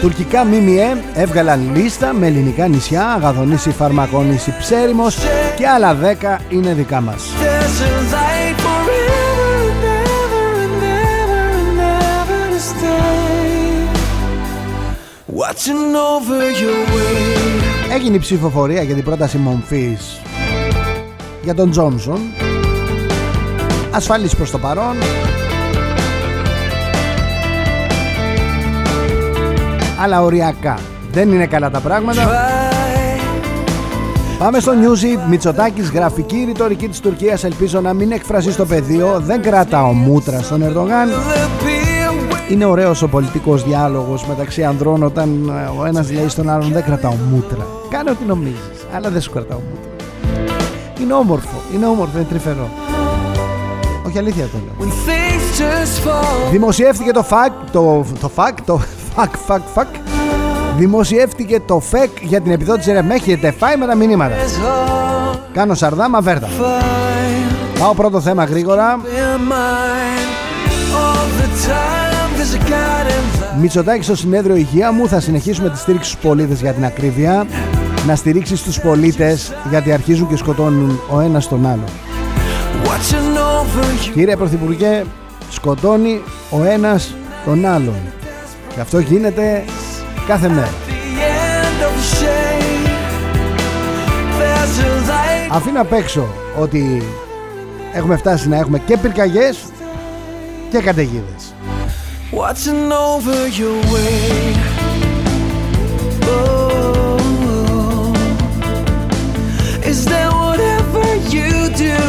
[0.04, 5.16] Τουρκικά ΜΜΕ έβγαλαν λίστα με ελληνικά νησιά, Αγαδονήσι, Φαρμακόνησι, Ψέριμος
[5.56, 7.24] και άλλα 10 είναι δικά μας.
[17.94, 20.20] Έγινε η ψηφοφορία για την πρόταση μομφής
[21.42, 22.20] για τον Τζόνσον
[23.90, 24.96] ασφαλής προς το παρόν
[30.02, 30.78] αλλά οριακά
[31.12, 32.22] δεν είναι καλά τα πράγματα
[34.38, 35.28] Πάμε στο Newsy.
[35.28, 37.44] Μητσοτάκης, γραφική ρητορική της Τουρκίας.
[37.44, 39.20] Ελπίζω να μην εκφραστεί στο πεδίο.
[39.20, 41.08] Δεν κρατάω μούτρα στον Ερντογάν.
[42.50, 46.84] Είναι ωραίος ο πολιτικός διάλογος μεταξύ ανδρών όταν ε, ο ένας λέει στον άλλον δεν
[46.84, 47.66] κρατάω μούτρα.
[47.90, 49.90] Κάνε ό,τι νομίζεις, αλλά δεν σου κρατάω μούτρα.
[51.00, 52.68] Είναι όμορφο, είναι όμορφο, είναι τρυφερό.
[54.06, 54.92] Όχι αλήθεια το λέω.
[56.50, 58.80] Δημοσιεύτηκε το φακ, το, το φακ, το
[59.14, 59.88] φακ, φακ, φακ.
[60.76, 63.02] Δημοσιεύτηκε το φεκ για την επιδότηση ρε.
[63.02, 64.34] Με έχετε φάει με τα μηνύματα.
[65.52, 66.48] Κάνω σαρδάμ αβέρτα.
[67.78, 69.00] Πάω πρώτο θέμα γρήγορα.
[73.60, 77.46] Μητσοτάκη στο συνέδριο υγεία μου θα συνεχίσουμε τη στήριξη στους πολίτες για την ακρίβεια
[78.06, 81.84] να στηρίξεις τους πολίτες γιατί αρχίζουν και σκοτώνουν ο ένας τον άλλο
[84.14, 85.04] Κύριε Πρωθυπουργέ
[85.50, 87.94] σκοτώνει ο ένας τον άλλον
[88.74, 89.64] και αυτό γίνεται
[90.26, 90.74] κάθε μέρα.
[95.50, 96.26] Αφήνω απ' έξω
[96.58, 97.02] ότι
[97.92, 99.58] έχουμε φτάσει να έχουμε και πυρκαγιές
[100.70, 101.54] και καταιγίδες.
[102.32, 104.54] Watching over your way.
[106.22, 106.63] Oh,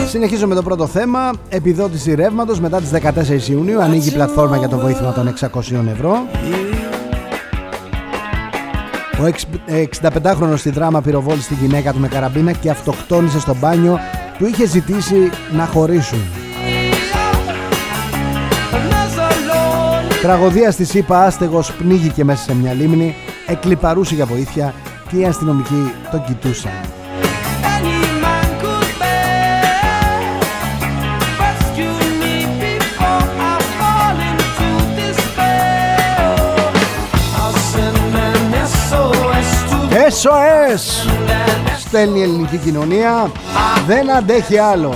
[0.07, 1.31] Συνεχίζω με το πρώτο θέμα.
[1.49, 3.81] Επιδότηση ρεύματος μετά τις 14 Ιουνίου.
[3.81, 6.27] Ανοίγει η πλατφόρμα για το βοήθημα των 600 ευρώ.
[9.19, 9.25] Ο
[10.01, 13.99] 65χρονος στη δράμα πυροβόλησε τη γυναίκα του με καραμπίνα και αυτοκτόνησε στο μπάνιο
[14.37, 16.19] του είχε ζητήσει να χωρίσουν.
[20.21, 23.15] Τραγωδία στη ΣΥΠΑ άστεγος πνίγηκε μέσα σε μια λίμνη,
[23.47, 24.73] εκλυπαρούσε για βοήθεια
[25.09, 26.71] και οι αστυνομικοί τον κοιτούσαν.
[40.09, 41.09] SOS
[41.77, 43.31] Στέλνει η ελληνική κοινωνία
[43.87, 44.93] Δεν αντέχει άλλο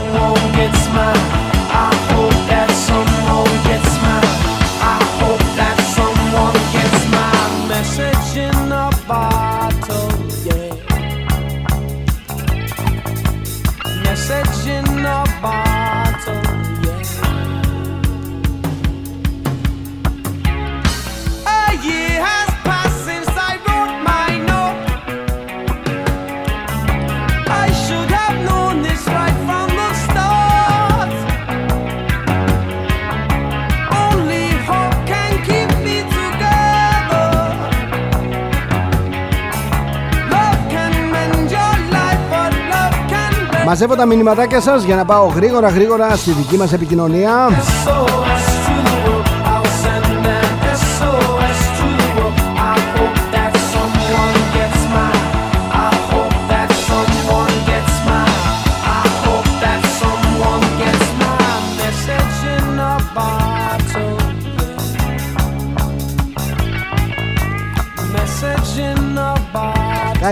[43.70, 47.49] Μαζεύω τα μηνυματάκια σας για να πάω γρήγορα γρήγορα στη δική μας επικοινωνία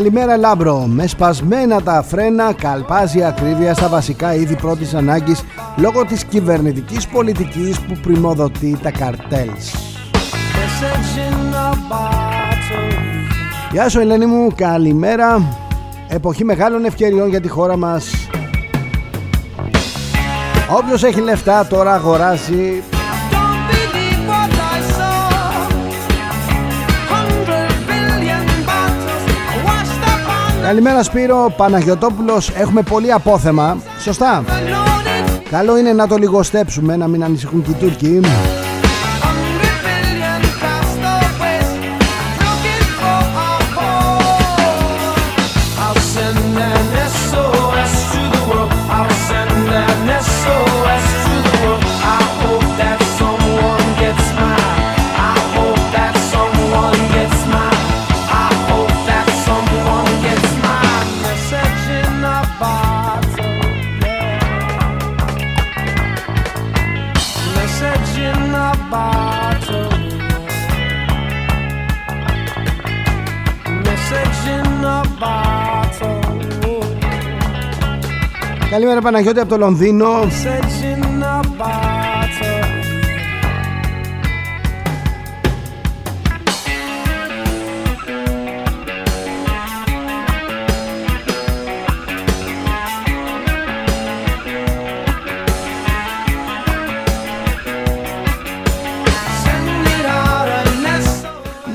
[0.08, 0.78] Καλημέρα Λάμπρο.
[0.78, 5.44] Με σπασμένα τα φρένα καλπάζει ακρίβεια στα βασικά είδη πρώτης ανάγκης
[5.78, 9.74] λόγω της κυβερνητικής πολιτικής που πρημοδοτεί τα καρτέλς.
[13.72, 15.42] Γεια σου Ελένη μου, καλημέρα.
[16.08, 18.30] Εποχή μεγάλων ευκαιριών για τη χώρα μας.
[20.78, 22.84] Όποιος έχει λεφτά τώρα αγοράζει
[30.68, 33.78] Καλημέρα Σπύρο, Παναγιωτόπουλος Έχουμε πολύ απόθεμα.
[34.00, 34.44] Σωστά.
[35.50, 38.22] Καλό είναι να το λιγοστέψουμε Να μην ανησυχούν και οι Τούρκοι
[78.88, 80.08] Καλημέρα Παναγιώτη από το Λονδίνο.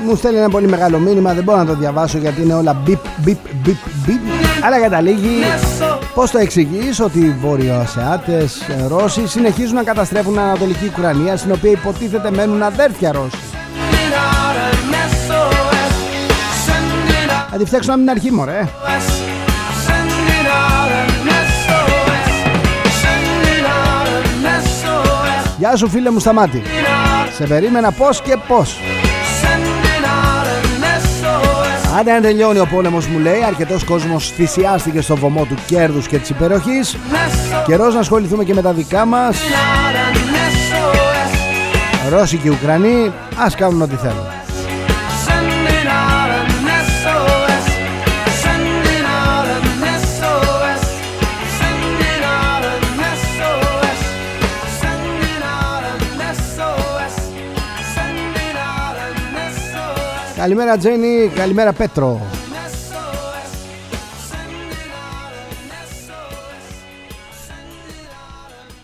[0.05, 2.99] Μου στέλνει ένα πολύ μεγάλο μήνυμα δεν μπορώ να το διαβάσω γιατί είναι όλα μπιπ
[3.17, 4.19] μπιπ μπιπ μπιπ
[4.63, 5.39] αλλά καταλήγει
[6.13, 11.71] πως το εξηγείς ότι οι Βορειοασιάτες ε, Ρώσοι συνεχίζουν να καταστρέφουν Ανατολική Ουκρανία στην οποία
[11.71, 13.37] υποτίθεται μένουν αδέρφια Ρώσοι;
[17.49, 18.67] Θα τη φτιάξουν από την αρχή μωρέ.
[25.57, 26.61] Γεια σου φίλε μου Σταμάτη.
[27.35, 28.79] Σε περίμενα πως και πως
[31.99, 36.17] Άντε αν τελειώνει ο πόλεμος μου λέει Αρκετός κόσμος θυσιάστηκε στο βωμό του κέρδους και
[36.17, 36.97] της υπεροχής.
[37.65, 39.37] Καιρός να ασχοληθούμε και με τα δικά μας.
[42.09, 44.32] Ρώσοι και Ουκρανοί Ας κάνουν ό,τι θέλουν
[60.43, 62.21] Καλημέρα Τζένι, καλημέρα Πέτρο.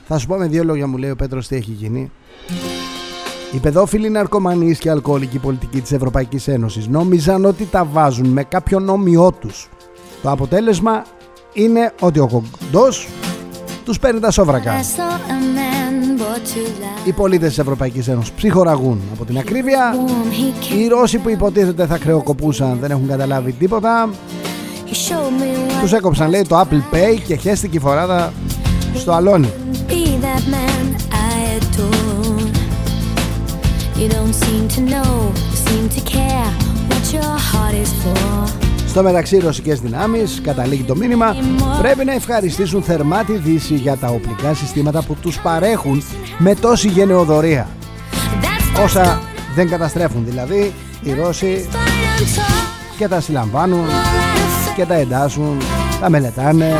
[0.07, 2.11] Θα σου πω με δύο λόγια μου λέει ο Πέτρος τι έχει γίνει.
[3.53, 6.87] Οι παιδόφιλοι ναρκωμανείς και αλκοολικοί πολιτικοί της Ευρωπαϊκής Ένωσης.
[6.87, 9.69] Νόμιζαν ότι τα βάζουν με κάποιο νόμιό τους.
[10.21, 11.03] Το αποτέλεσμα
[11.53, 13.07] είναι ότι ο κοντός
[13.85, 14.73] τους παίρνει τα σόβρακα
[17.05, 19.95] οι πολίτες της Ευρωπαϊκής Ένωσης ψυχοραγούν από την ακρίβεια.
[20.77, 24.09] Οι Ρώσοι που υποτίθεται θα χρεοκοπούσαν δεν έχουν καταλάβει τίποτα.
[25.81, 28.33] Τους έκοψαν λέει το Apple Pay και χέστηκε η φοράδα
[28.95, 29.49] στο αλόνι
[38.89, 41.35] στο μεταξύ οι ρωσικές δυνάμεις καταλήγει το μήνυμα
[41.81, 46.03] πρέπει να ευχαριστήσουν θερμά τη Δύση για τα οπλικά συστήματα που τους παρέχουν
[46.37, 47.67] με τόση γενεοδορία
[48.83, 49.21] όσα
[49.55, 51.69] δεν καταστρέφουν δηλαδή οι Ρώσοι
[52.97, 53.85] και τα συλλαμβάνουν
[54.75, 55.57] και τα εντάσσουν,
[55.99, 56.75] τα μελετάνε.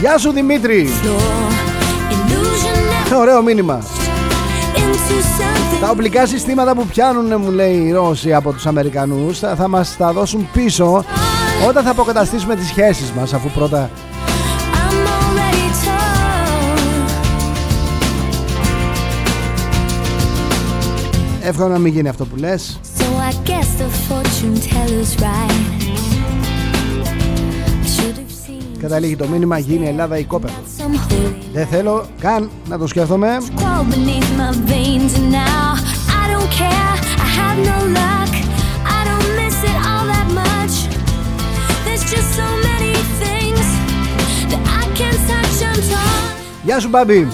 [0.00, 0.88] Γεια σου Δημήτρη.
[3.20, 3.82] Ωραίο μήνυμα
[5.82, 9.96] τα οπλικά συστήματα που πιάνουν μου λέει οι Ρώσοι από τους Αμερικανούς θα, θα μας
[9.96, 11.04] τα δώσουν πίσω
[11.68, 13.90] όταν θα αποκαταστήσουμε τις σχέσεις μας αφού πρώτα
[21.42, 22.80] Εύχομαι να μην γίνει αυτό που λες.
[28.78, 30.54] Καταλήγει το μήνυμα γίνει Ελλάδα η κόπεδο
[31.52, 33.38] Δεν θέλω καν να το σκέφτομαι.
[46.64, 47.28] Γεια σου Μπάμπη.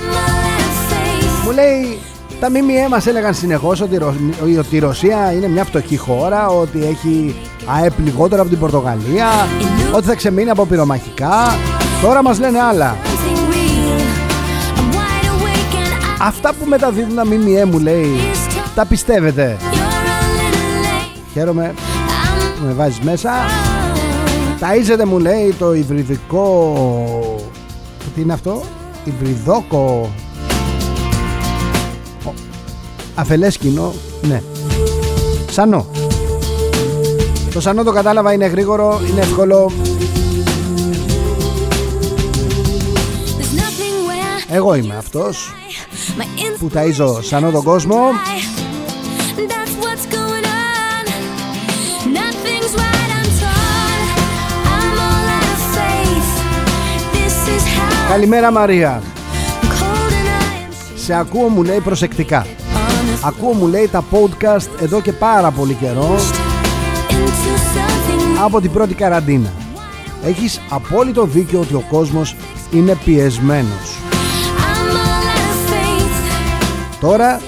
[1.44, 1.98] Μου λέει
[2.40, 3.96] τα ΜΜΕ μας έλεγαν συνεχώς ότι,
[4.58, 7.34] ότι η Ρωσία είναι μια φτωχή χώρα Ότι έχει
[7.66, 9.28] ΑΕΠ λιγότερο από την Πορτογαλία
[9.94, 11.56] Ότι θα ξεμείνει από πυρομαχικά.
[12.02, 12.96] Τώρα μας λένε άλλα
[16.20, 18.10] Αυτά που μεταδίδουν τα ΜΜΕ μου λέει
[18.74, 19.56] Τα πιστεύετε.
[21.32, 21.74] Χαίρομαι
[22.60, 23.30] που με βάζεις μέσα.
[24.60, 26.74] Ταΐζεται μου λέει το υβριδικό
[28.14, 28.62] Τι είναι αυτό;
[29.04, 30.10] Υβριδόκο.
[33.14, 34.42] Αφελές κοινό Ναι.
[35.50, 35.86] Σανό.
[37.52, 39.72] Το σανό το κατάλαβα είναι γρήγορο Είναι εύκολο.
[44.50, 45.52] Εγώ είμαι αυτός
[46.58, 47.96] που ταΐζω σανό τον κόσμο.
[58.08, 59.02] Καλημέρα Μαρία.
[60.96, 62.46] Σε ακούω μου λέει προσεκτικά.
[63.24, 66.16] Ακούω μου λέει τα podcast εδώ και πάρα πολύ καιρό.
[68.44, 69.52] Από την πρώτη καραντίνα.
[70.24, 72.36] Έχεις απόλυτο δίκιο ότι ο κόσμος
[72.70, 73.97] είναι πιεσμένος
[77.00, 77.40] Τώρα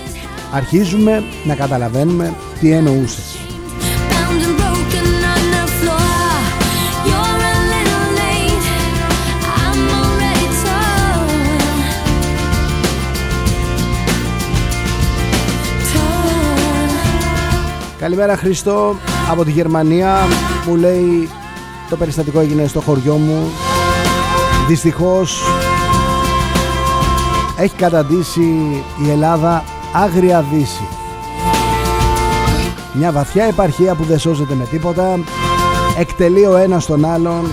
[0.53, 3.36] αρχίζουμε να καταλαβαίνουμε τι εννοούσες.
[17.98, 18.96] Καλημέρα Χριστό
[19.30, 20.16] από τη Γερμανία.
[20.66, 21.28] Μου λέει
[21.90, 23.51] Το περιστατικό έγινε στο χωριό μου.
[24.68, 25.42] Δυστυχώς
[27.61, 28.40] έχει καταντήσει
[29.04, 30.88] η Ελλάδα άγρια δύση.
[32.92, 35.18] Μια βαθιά επαρχία που δεν σώζεται με τίποτα,
[35.98, 37.46] εκτελεί ο ένας τον άλλον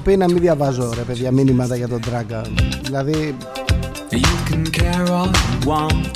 [0.00, 2.42] πει να μην διαβάζω ρε παιδιά μήνυματα για τον Τράγκα.
[2.82, 3.36] Δηλαδή...
[4.10, 4.18] You
[4.50, 6.14] can care all you want.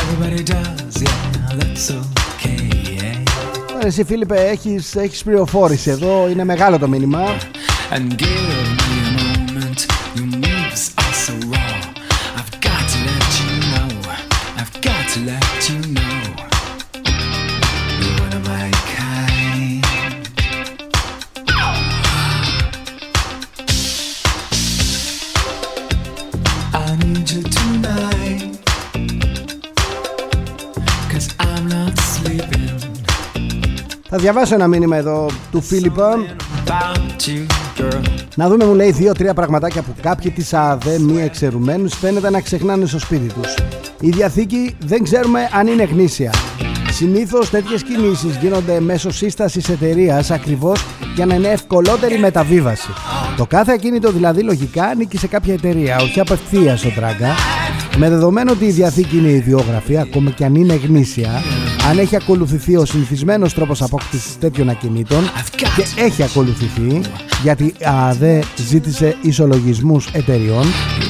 [0.00, 2.64] Everybody does, yeah, that's okay,
[3.00, 3.86] yeah.
[3.86, 7.24] Εσύ Φίλιππε έχεις, έχεις πληροφόρηση εδώ, είναι μεγάλο το μήνυμα.
[7.90, 8.55] And give
[34.18, 36.16] Θα διαβάσω ένα μήνυμα εδώ του Φίλιππα.
[38.34, 42.86] Να δούμε, μου λέει, δύο-τρία πραγματάκια που κάποιοι τη ΑΔΕ μη εξαιρουμένους φαίνεται να ξεχνάνε
[42.86, 43.54] στο σπίτι τους.
[44.00, 46.32] Η διαθήκη δεν ξέρουμε αν είναι γνήσια.
[46.90, 52.90] Συνήθως τέτοιες κινήσεις γίνονται μέσω σύστασης εταιρείας ακριβώς για να είναι ευκολότερη μεταβίβαση.
[53.36, 57.34] Το κάθε ακίνητο δηλαδή λογικά ανήκει σε κάποια εταιρεία, όχι απευθείας στο τράγκα.
[57.96, 61.42] Με δεδομένο ότι η διαθήκη είναι ιδιόγραφη, ακόμα και αν είναι γνήσια,
[61.90, 65.22] αν έχει ακολουθηθεί ο συνηθισμένος τρόπος απόκτησης τέτοιων ακινήτων
[65.56, 67.00] και έχει ακολουθηθεί
[67.42, 70.64] γιατί η ΑΔΕ ζήτησε ισολογισμούς εταιριών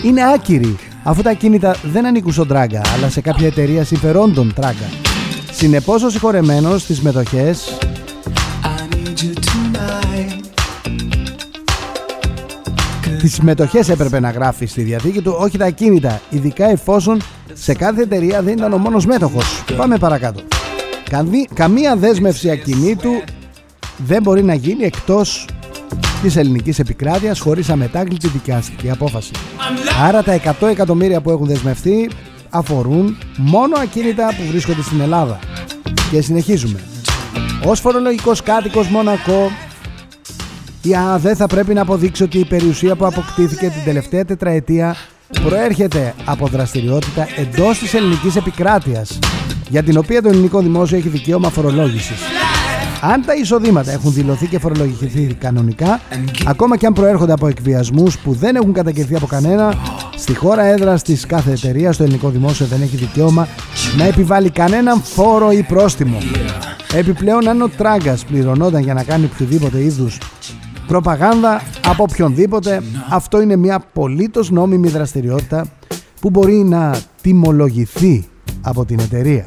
[0.05, 4.91] είναι άκυρη αφού τα ακίνητα δεν ανήκουν στον Τράγκα αλλά σε κάποια εταιρεία συμφερόντων Τράγκα.
[5.53, 7.79] Συνεπώς ο συγχωρεμένος στις μετοχές
[13.21, 17.23] τις συμμετοχές έπρεπε να γράφει στη διαθήκη του, όχι τα ακίνητα, ειδικά εφόσον
[17.53, 19.65] σε κάθε εταιρεία δεν ήταν ο μόνος μέτοχος.
[19.77, 20.56] Πάμε παρακάτω.
[21.55, 23.11] Καμία δέσμευση ακινήτου
[23.97, 25.49] δεν μπορεί να γίνει εκτός
[26.23, 29.31] της ελληνικής επικράτειας χωρίς αμετάκλητη δικαστική απόφαση.
[30.03, 32.11] Άρα τα 100 εκατομμύρια που έχουν δεσμευτεί
[32.51, 35.39] αφορούν μόνο ακίνητα που βρίσκονται στην Ελλάδα.
[36.11, 36.81] Και συνεχίζουμε.
[37.65, 39.51] Ως φορολογικός κάτοικος Μονακό
[40.83, 44.97] η ΑΔΕ θα πρέπει να αποδείξει ότι η περιουσία που αποκτήθηκε την τελευταία τετραετία
[45.43, 49.19] προέρχεται από δραστηριότητα εντός της ελληνικής επικράτειας
[49.69, 52.21] για την οποία το ελληνικό δημόσιο έχει δικαίωμα φορολόγησης.
[53.01, 56.01] Αν τα εισοδήματα έχουν δηλωθεί και φορολογηθεί κανονικά,
[56.47, 59.75] ακόμα και αν προέρχονται από εκβιασμούς που δεν έχουν καταγγελθεί από κανένα,
[60.17, 63.49] στη χώρα έδρας της κάθε εταιρείας το ελληνικό δημόσιο δεν έχει δικαίωμα
[63.97, 66.19] να επιβάλλει κανέναν φόρο ή πρόστιμο.
[66.95, 70.19] Επιπλέον, αν ο τράγκας πληρωνόταν για να κάνει οποιοδήποτε είδους
[70.87, 75.67] προπαγάνδα από οποιονδήποτε, αυτό είναι μια απολύτως νόμιμη δραστηριότητα
[76.21, 78.29] που μπορεί να τιμολογηθεί
[78.69, 79.47] από την εταιρεία.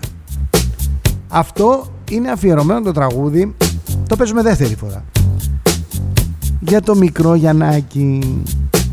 [1.28, 3.56] Αυτό είναι αφιερωμένο το τραγούδι,
[4.08, 5.04] το παίζουμε δεύτερη φορά.
[6.60, 8.42] Για το μικρό Γιαννάκι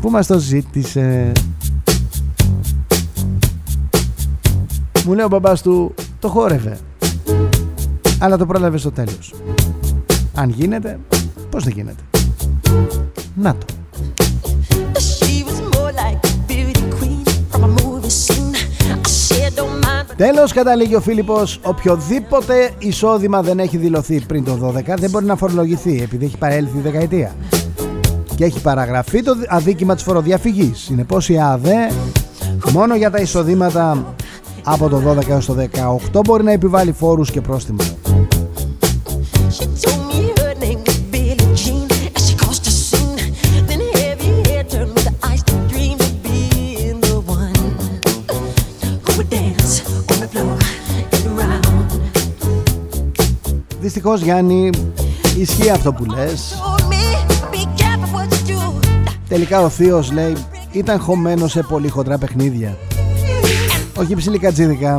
[0.01, 1.31] που μας το ζήτησε.
[5.05, 6.77] Μου λέει ο μπαμπάς του, το χόρευε.
[8.19, 9.33] Αλλά το πρόλαβε στο τέλος.
[10.35, 10.99] Αν γίνεται,
[11.49, 12.03] πώς δεν γίνεται.
[13.35, 13.65] Να το.
[20.17, 25.35] Τέλος καταλήγει ο Φίλιππος, οποιοδήποτε εισόδημα δεν έχει δηλωθεί πριν το 12 δεν μπορεί να
[25.35, 27.35] φορολογηθεί επειδή έχει παρέλθει η δεκαετία.
[28.35, 30.79] Και έχει παραγραφεί το αδίκημα της φοροδιαφυγής.
[30.79, 31.91] Συνεπώς η ΑΔΕ
[32.71, 34.13] μόνο για τα εισοδήματα
[34.63, 35.55] από το 12 έως το
[36.13, 37.83] 18 μπορεί να επιβάλλει φόρους και πρόστιμα.
[54.07, 54.69] Δυστυχώς Γιάννη
[55.37, 56.61] ισχύει αυτό που λες.
[59.27, 60.35] Τελικά ο θείος λέει
[60.71, 62.77] ήταν χωμένος σε πολύ χοντρά παιχνίδια.
[63.97, 64.95] Όχι ψηλή κατζίδικα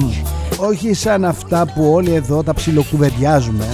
[0.57, 3.67] Όχι σαν αυτά που όλοι εδώ τα ψιλοκουβεντιάζουμε.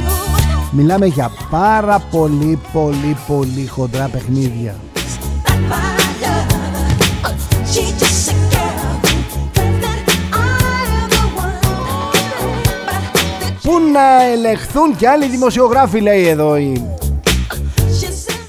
[0.70, 4.74] Μιλάμε για πάρα πολύ πολύ πολύ χοντρά παιχνίδια
[13.78, 16.84] να ελεγχθούν και άλλοι δημοσιογράφοι λέει εδώ η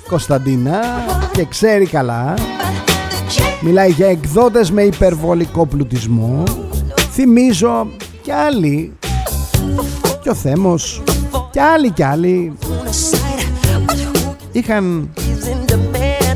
[0.08, 0.80] Κωνσταντίνα
[1.32, 2.34] και ξέρει καλά.
[3.62, 6.44] Μιλάει για εκδότες με υπερβολικό πλουτισμό.
[7.12, 7.88] Θυμίζω
[8.22, 8.94] και άλλοι
[10.22, 11.04] Και ο Θέμος
[11.52, 12.58] Και άλλοι και άλλοι
[14.52, 15.10] Είχαν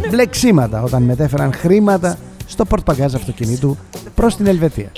[0.10, 3.78] μπλεξίματα όταν μετέφεραν χρήματα στο πορτπαγκάζ αυτοκινήτου
[4.16, 4.92] προς την Ελβετία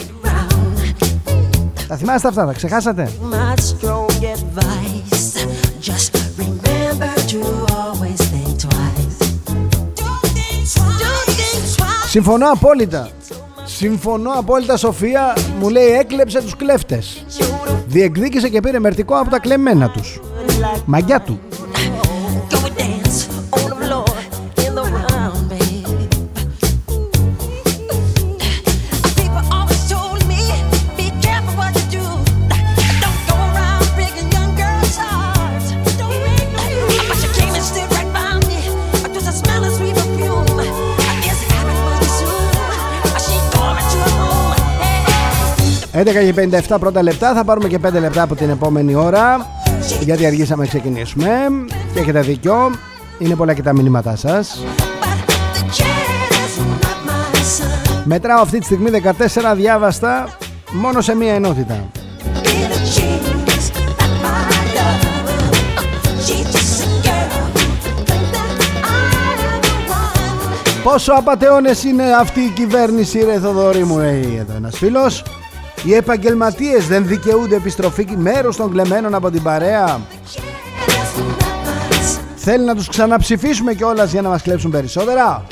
[1.92, 3.12] Τα θυμάστε αυτά, τα ξεχάσατε;
[12.08, 13.10] Συμφωνώ απόλυτα.
[13.66, 15.34] Συμφωνώ απόλυτα Σοφία.
[15.60, 17.26] Μου λέει έκλεψε τους κλέφτες.
[17.88, 20.20] Διεκδίκησε και πήρε μερτικό από τα κλεμμένα τους.
[20.86, 21.40] Μαγιά του
[46.04, 46.34] και
[46.70, 47.34] 57 πρώτα λεπτά.
[47.34, 49.48] Θα πάρουμε και 5 λεπτά από την επόμενη ώρα.
[50.00, 51.30] Γιατί αργήσαμε να ξεκινήσουμε.
[51.94, 52.72] Και έχετε δίκιο.
[53.20, 54.66] Είναι πολλά και τα μηνύματά σας.
[58.04, 60.28] Μετράω αυτή τη στιγμή 14 διάβαστα
[60.72, 61.90] Μόνο σε μία ενότητα.
[70.84, 75.24] Πόσο απατεώνες είναι αυτή η κυβέρνηση ρε Θοδωρή μου λέει εδώ ένας φίλος
[75.84, 80.02] οι επαγγελματίες δεν δικαιούνται επιστροφή μέρος των κλεμμένων από την παρέα.
[82.36, 85.46] Θέλει να τους ξαναψηφίσουμε κιόλας για να μας κλέψουν περισσότερα.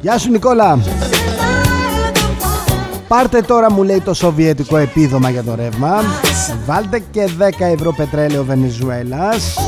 [0.00, 0.78] Γεια σου Νικόλα
[3.08, 6.00] Πάρτε τώρα μου λέει το σοβιετικό επίδομα για το ρεύμα.
[6.66, 9.58] Βάλτε και 10 ευρώ πετρέλαιο Βενεζουέλας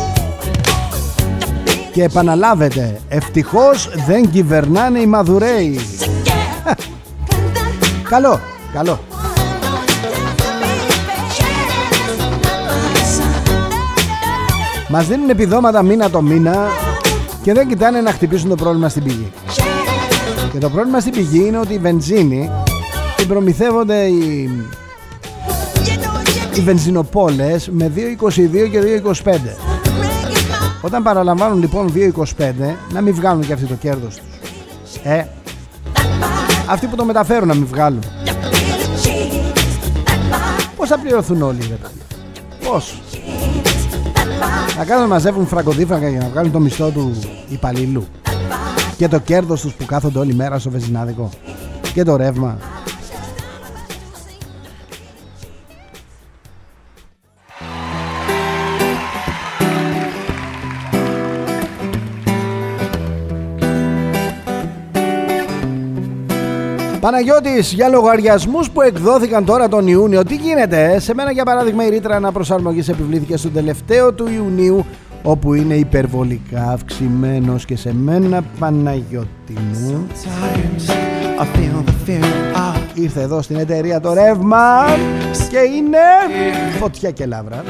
[1.92, 5.80] Και επαναλάβετε Ευτυχώς δεν κυβερνάνε οι Μαδουρέοι.
[8.10, 8.40] Καλό,
[8.72, 8.98] καλό.
[14.88, 16.66] Μας δίνουν επιδόματα μήνα το μήνα
[17.42, 19.32] Και δεν κοιτάνε να χτυπήσουν το πρόβλημα στην πηγή.
[20.52, 22.50] Και το πρόβλημα στην πηγή είναι ότι η βενζίνη
[23.18, 24.50] την προμηθεύονται οι,
[26.54, 29.34] οι βενζινοπόλες με 2,22 και 2,25
[30.82, 32.52] όταν παραλαμβάνουν λοιπόν 2,25
[32.92, 34.96] να μην βγάλουν και αυτοί το κέρδος τους.
[35.02, 35.24] Ε,
[36.68, 38.02] αυτοί που το μεταφέρουν να μην βγάλουν.
[40.76, 42.04] Πώς θα πληρωθούν όλοι ρε παιδιά
[42.70, 43.00] Πώς;
[44.78, 48.06] Να κάνουν να μαζεύουν φραγκοδίφραγκα για να βγάλουν το μισθό του υπαλλήλου.
[48.96, 51.30] Και το κέρδος τους που κάθονται όλη μέρα στο βεζινάδικο
[51.94, 52.58] Και το ρεύμα
[67.10, 71.86] Παναγιώτης, για λογαριασμούς που εκδόθηκαν τώρα τον Ιούνιο, τι γίνεται, ε; σε μένα για παράδειγμα
[71.86, 74.86] η ρήτρα αναπροσαρμογής επιβλήθηκε στον τελευταίο του Ιουνίου,
[75.22, 80.06] όπου είναι υπερβολικά αυξημένος και σε μένα Παναγιώτη μου.
[82.94, 84.84] Ήρθε εδώ στην εταιρεία το ρεύμα
[85.50, 85.98] και είναι
[86.78, 87.64] φωτιά και λάβρα.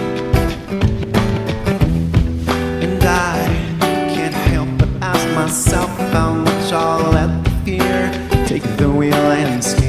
[5.34, 7.47] myself how much all that fear
[8.60, 9.87] take the wheel and steer.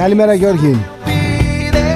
[0.00, 0.76] Καλημέρα Γιώργη.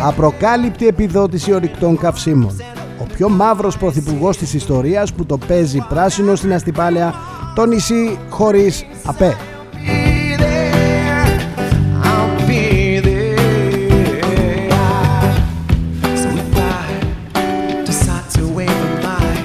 [0.04, 2.56] Απροκάλυπτη επιδότηση ορυκτών καυσίμων.
[3.00, 7.14] Ο πιο μαύρος πρωθυπουργός της ιστορίας που το παίζει πράσινο στην Αστυπάλαια,
[7.54, 9.36] το νησί χωρίς ΑΠΕ.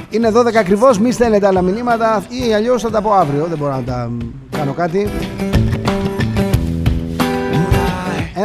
[0.10, 3.72] Είναι 12 ακριβώς, μη στέλνετε άλλα μηνύματα ή αλλιώς θα τα πω αύριο, δεν μπορώ
[3.76, 4.12] να τα
[4.51, 5.10] κάνω κάτι.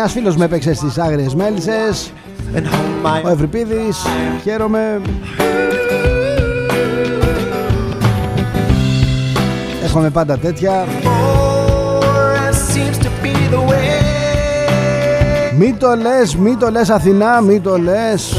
[0.04, 2.12] Ένας φίλος με έπαιξε στις Άγριες Μέλισσες.
[3.24, 4.06] Ο Ευρυπίδης
[4.42, 5.00] Χαίρομαι.
[9.84, 10.86] Έχουμε πάντα τέτοια.
[15.58, 18.36] Μη το λες, μη το λες Αθηνά, μη το λες.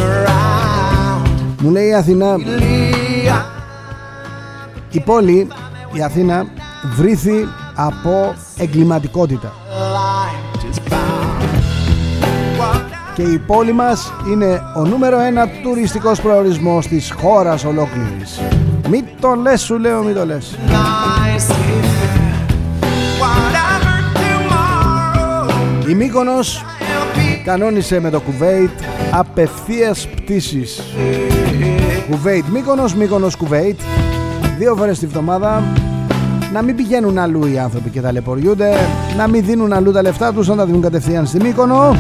[1.62, 2.36] Μου λέει η Αθηνά
[4.92, 5.48] Η πόλη,
[5.92, 6.46] η Αθήνα
[6.96, 9.54] βρήθη από εγκληματικότητα
[13.16, 18.42] και η πόλη μας είναι ο νούμερο ένα τουριστικός προορισμός της χώρας ολόκληρης.
[18.90, 20.58] Μη το λες σου λέω, μη το λες.
[25.90, 26.66] Η Μύκονος
[27.46, 28.80] κανόνισε με το Κουβέιτ
[29.12, 30.82] απευθείας πτήσεις.
[32.10, 33.80] Κουβέιτ Μύκονος, Μύκονος Κουβέιτ.
[34.58, 35.64] Δύο φορές τη βδομάδα
[36.54, 38.72] να μην πηγαίνουν αλλού οι άνθρωποι και ταλαιπωριούνται,
[39.18, 41.96] να μην δίνουν αλλού τα λεφτά τους, να τα δίνουν κατευθείαν στη Μύκονο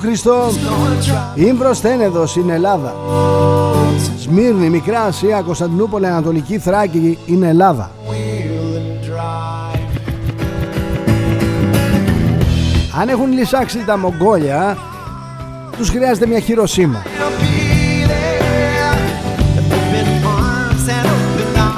[0.00, 0.58] Χριστός.
[1.34, 2.94] Ήμπρος εδώ στην Ελλάδα.
[4.20, 7.90] Σμύρνη, Μικρά Ασία, Κωνσταντινούπολη, Ανατολική Θράκη είναι Ελλάδα.
[13.00, 14.76] Αν έχουν λυσάξει τα Μογγόλια
[15.76, 17.02] Τους χρειάζεται μια χειροσύμα.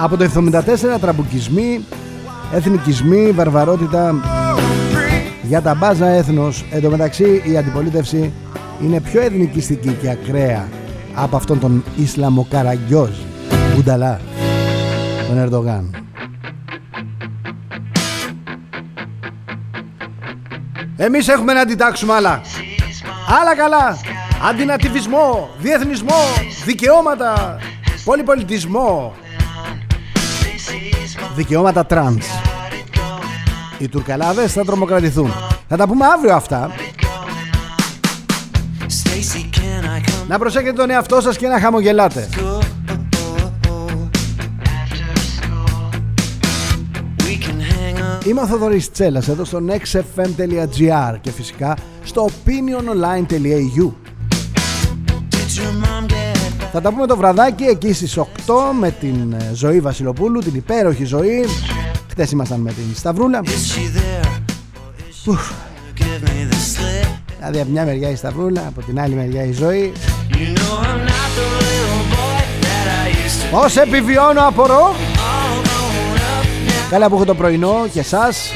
[0.03, 1.85] Από το 74 τραμπουκισμοί
[2.53, 4.14] Εθνικισμοί, βαρβαρότητα
[5.43, 8.32] για τα μπάζα έθνος εντωμεταξύ η αντιπολίτευση
[8.82, 10.68] είναι πιο εθνικιστική και ακραία
[11.14, 13.11] από αυτόν τον Ισλαμοκαραγκιόζ
[13.74, 14.20] Μπουνταλά
[15.28, 15.95] τον Ερντογάν.
[20.97, 22.40] Εμείς έχουμε να αντιτάξουμε άλλα.
[23.40, 23.99] Άλλα καλά.
[24.49, 26.20] Αντινατιβισμό, διεθνισμό,
[26.64, 27.59] δικαιώματα,
[28.05, 29.14] πολυπολιτισμό.
[31.34, 32.26] Δικαιώματα τρανς
[33.83, 35.33] οι Τουρκαλάδες θα τρομοκρατηθούν.
[35.68, 36.70] Θα τα πούμε αύριο αυτά.
[40.28, 42.28] Να προσέχετε τον εαυτό σας και να χαμογελάτε.
[48.26, 53.93] Είμαι ο Θοδωρής Τσέλας εδώ στο nextfm.gr και φυσικά στο opiniononline.au
[56.72, 58.24] Θα τα πούμε το βραδάκι εκεί στις 8
[58.80, 61.45] με την ε, Ζωή Βασιλοπούλου, την υπέροχη ζωή
[62.12, 63.40] Χτες ήμασταν με την Σταυρούλα.
[67.38, 69.92] Δηλαδή από μια μεριά η Σταυρούλα Από την άλλη μεριά η Ζωή.
[73.50, 74.94] Πώς επιβιώνω απορώ.
[76.90, 78.50] Καλά που έχω το πρωινό και εσάς.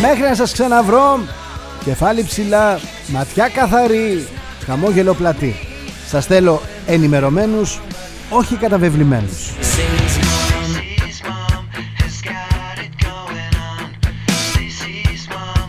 [0.00, 1.20] Μέχρι να σας ξαναβρω.
[1.84, 4.26] Κεφάλι ψηλά Ματιά καθαρή
[4.66, 5.54] Χαμόγελο πλατή.
[6.06, 7.80] Σας θέλω ενημερωμένους,
[8.30, 9.50] όχι καταβεβλημένους.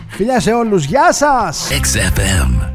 [0.08, 1.68] Φιλιά σε όλους, γεια σας!
[1.70, 2.69] XFM.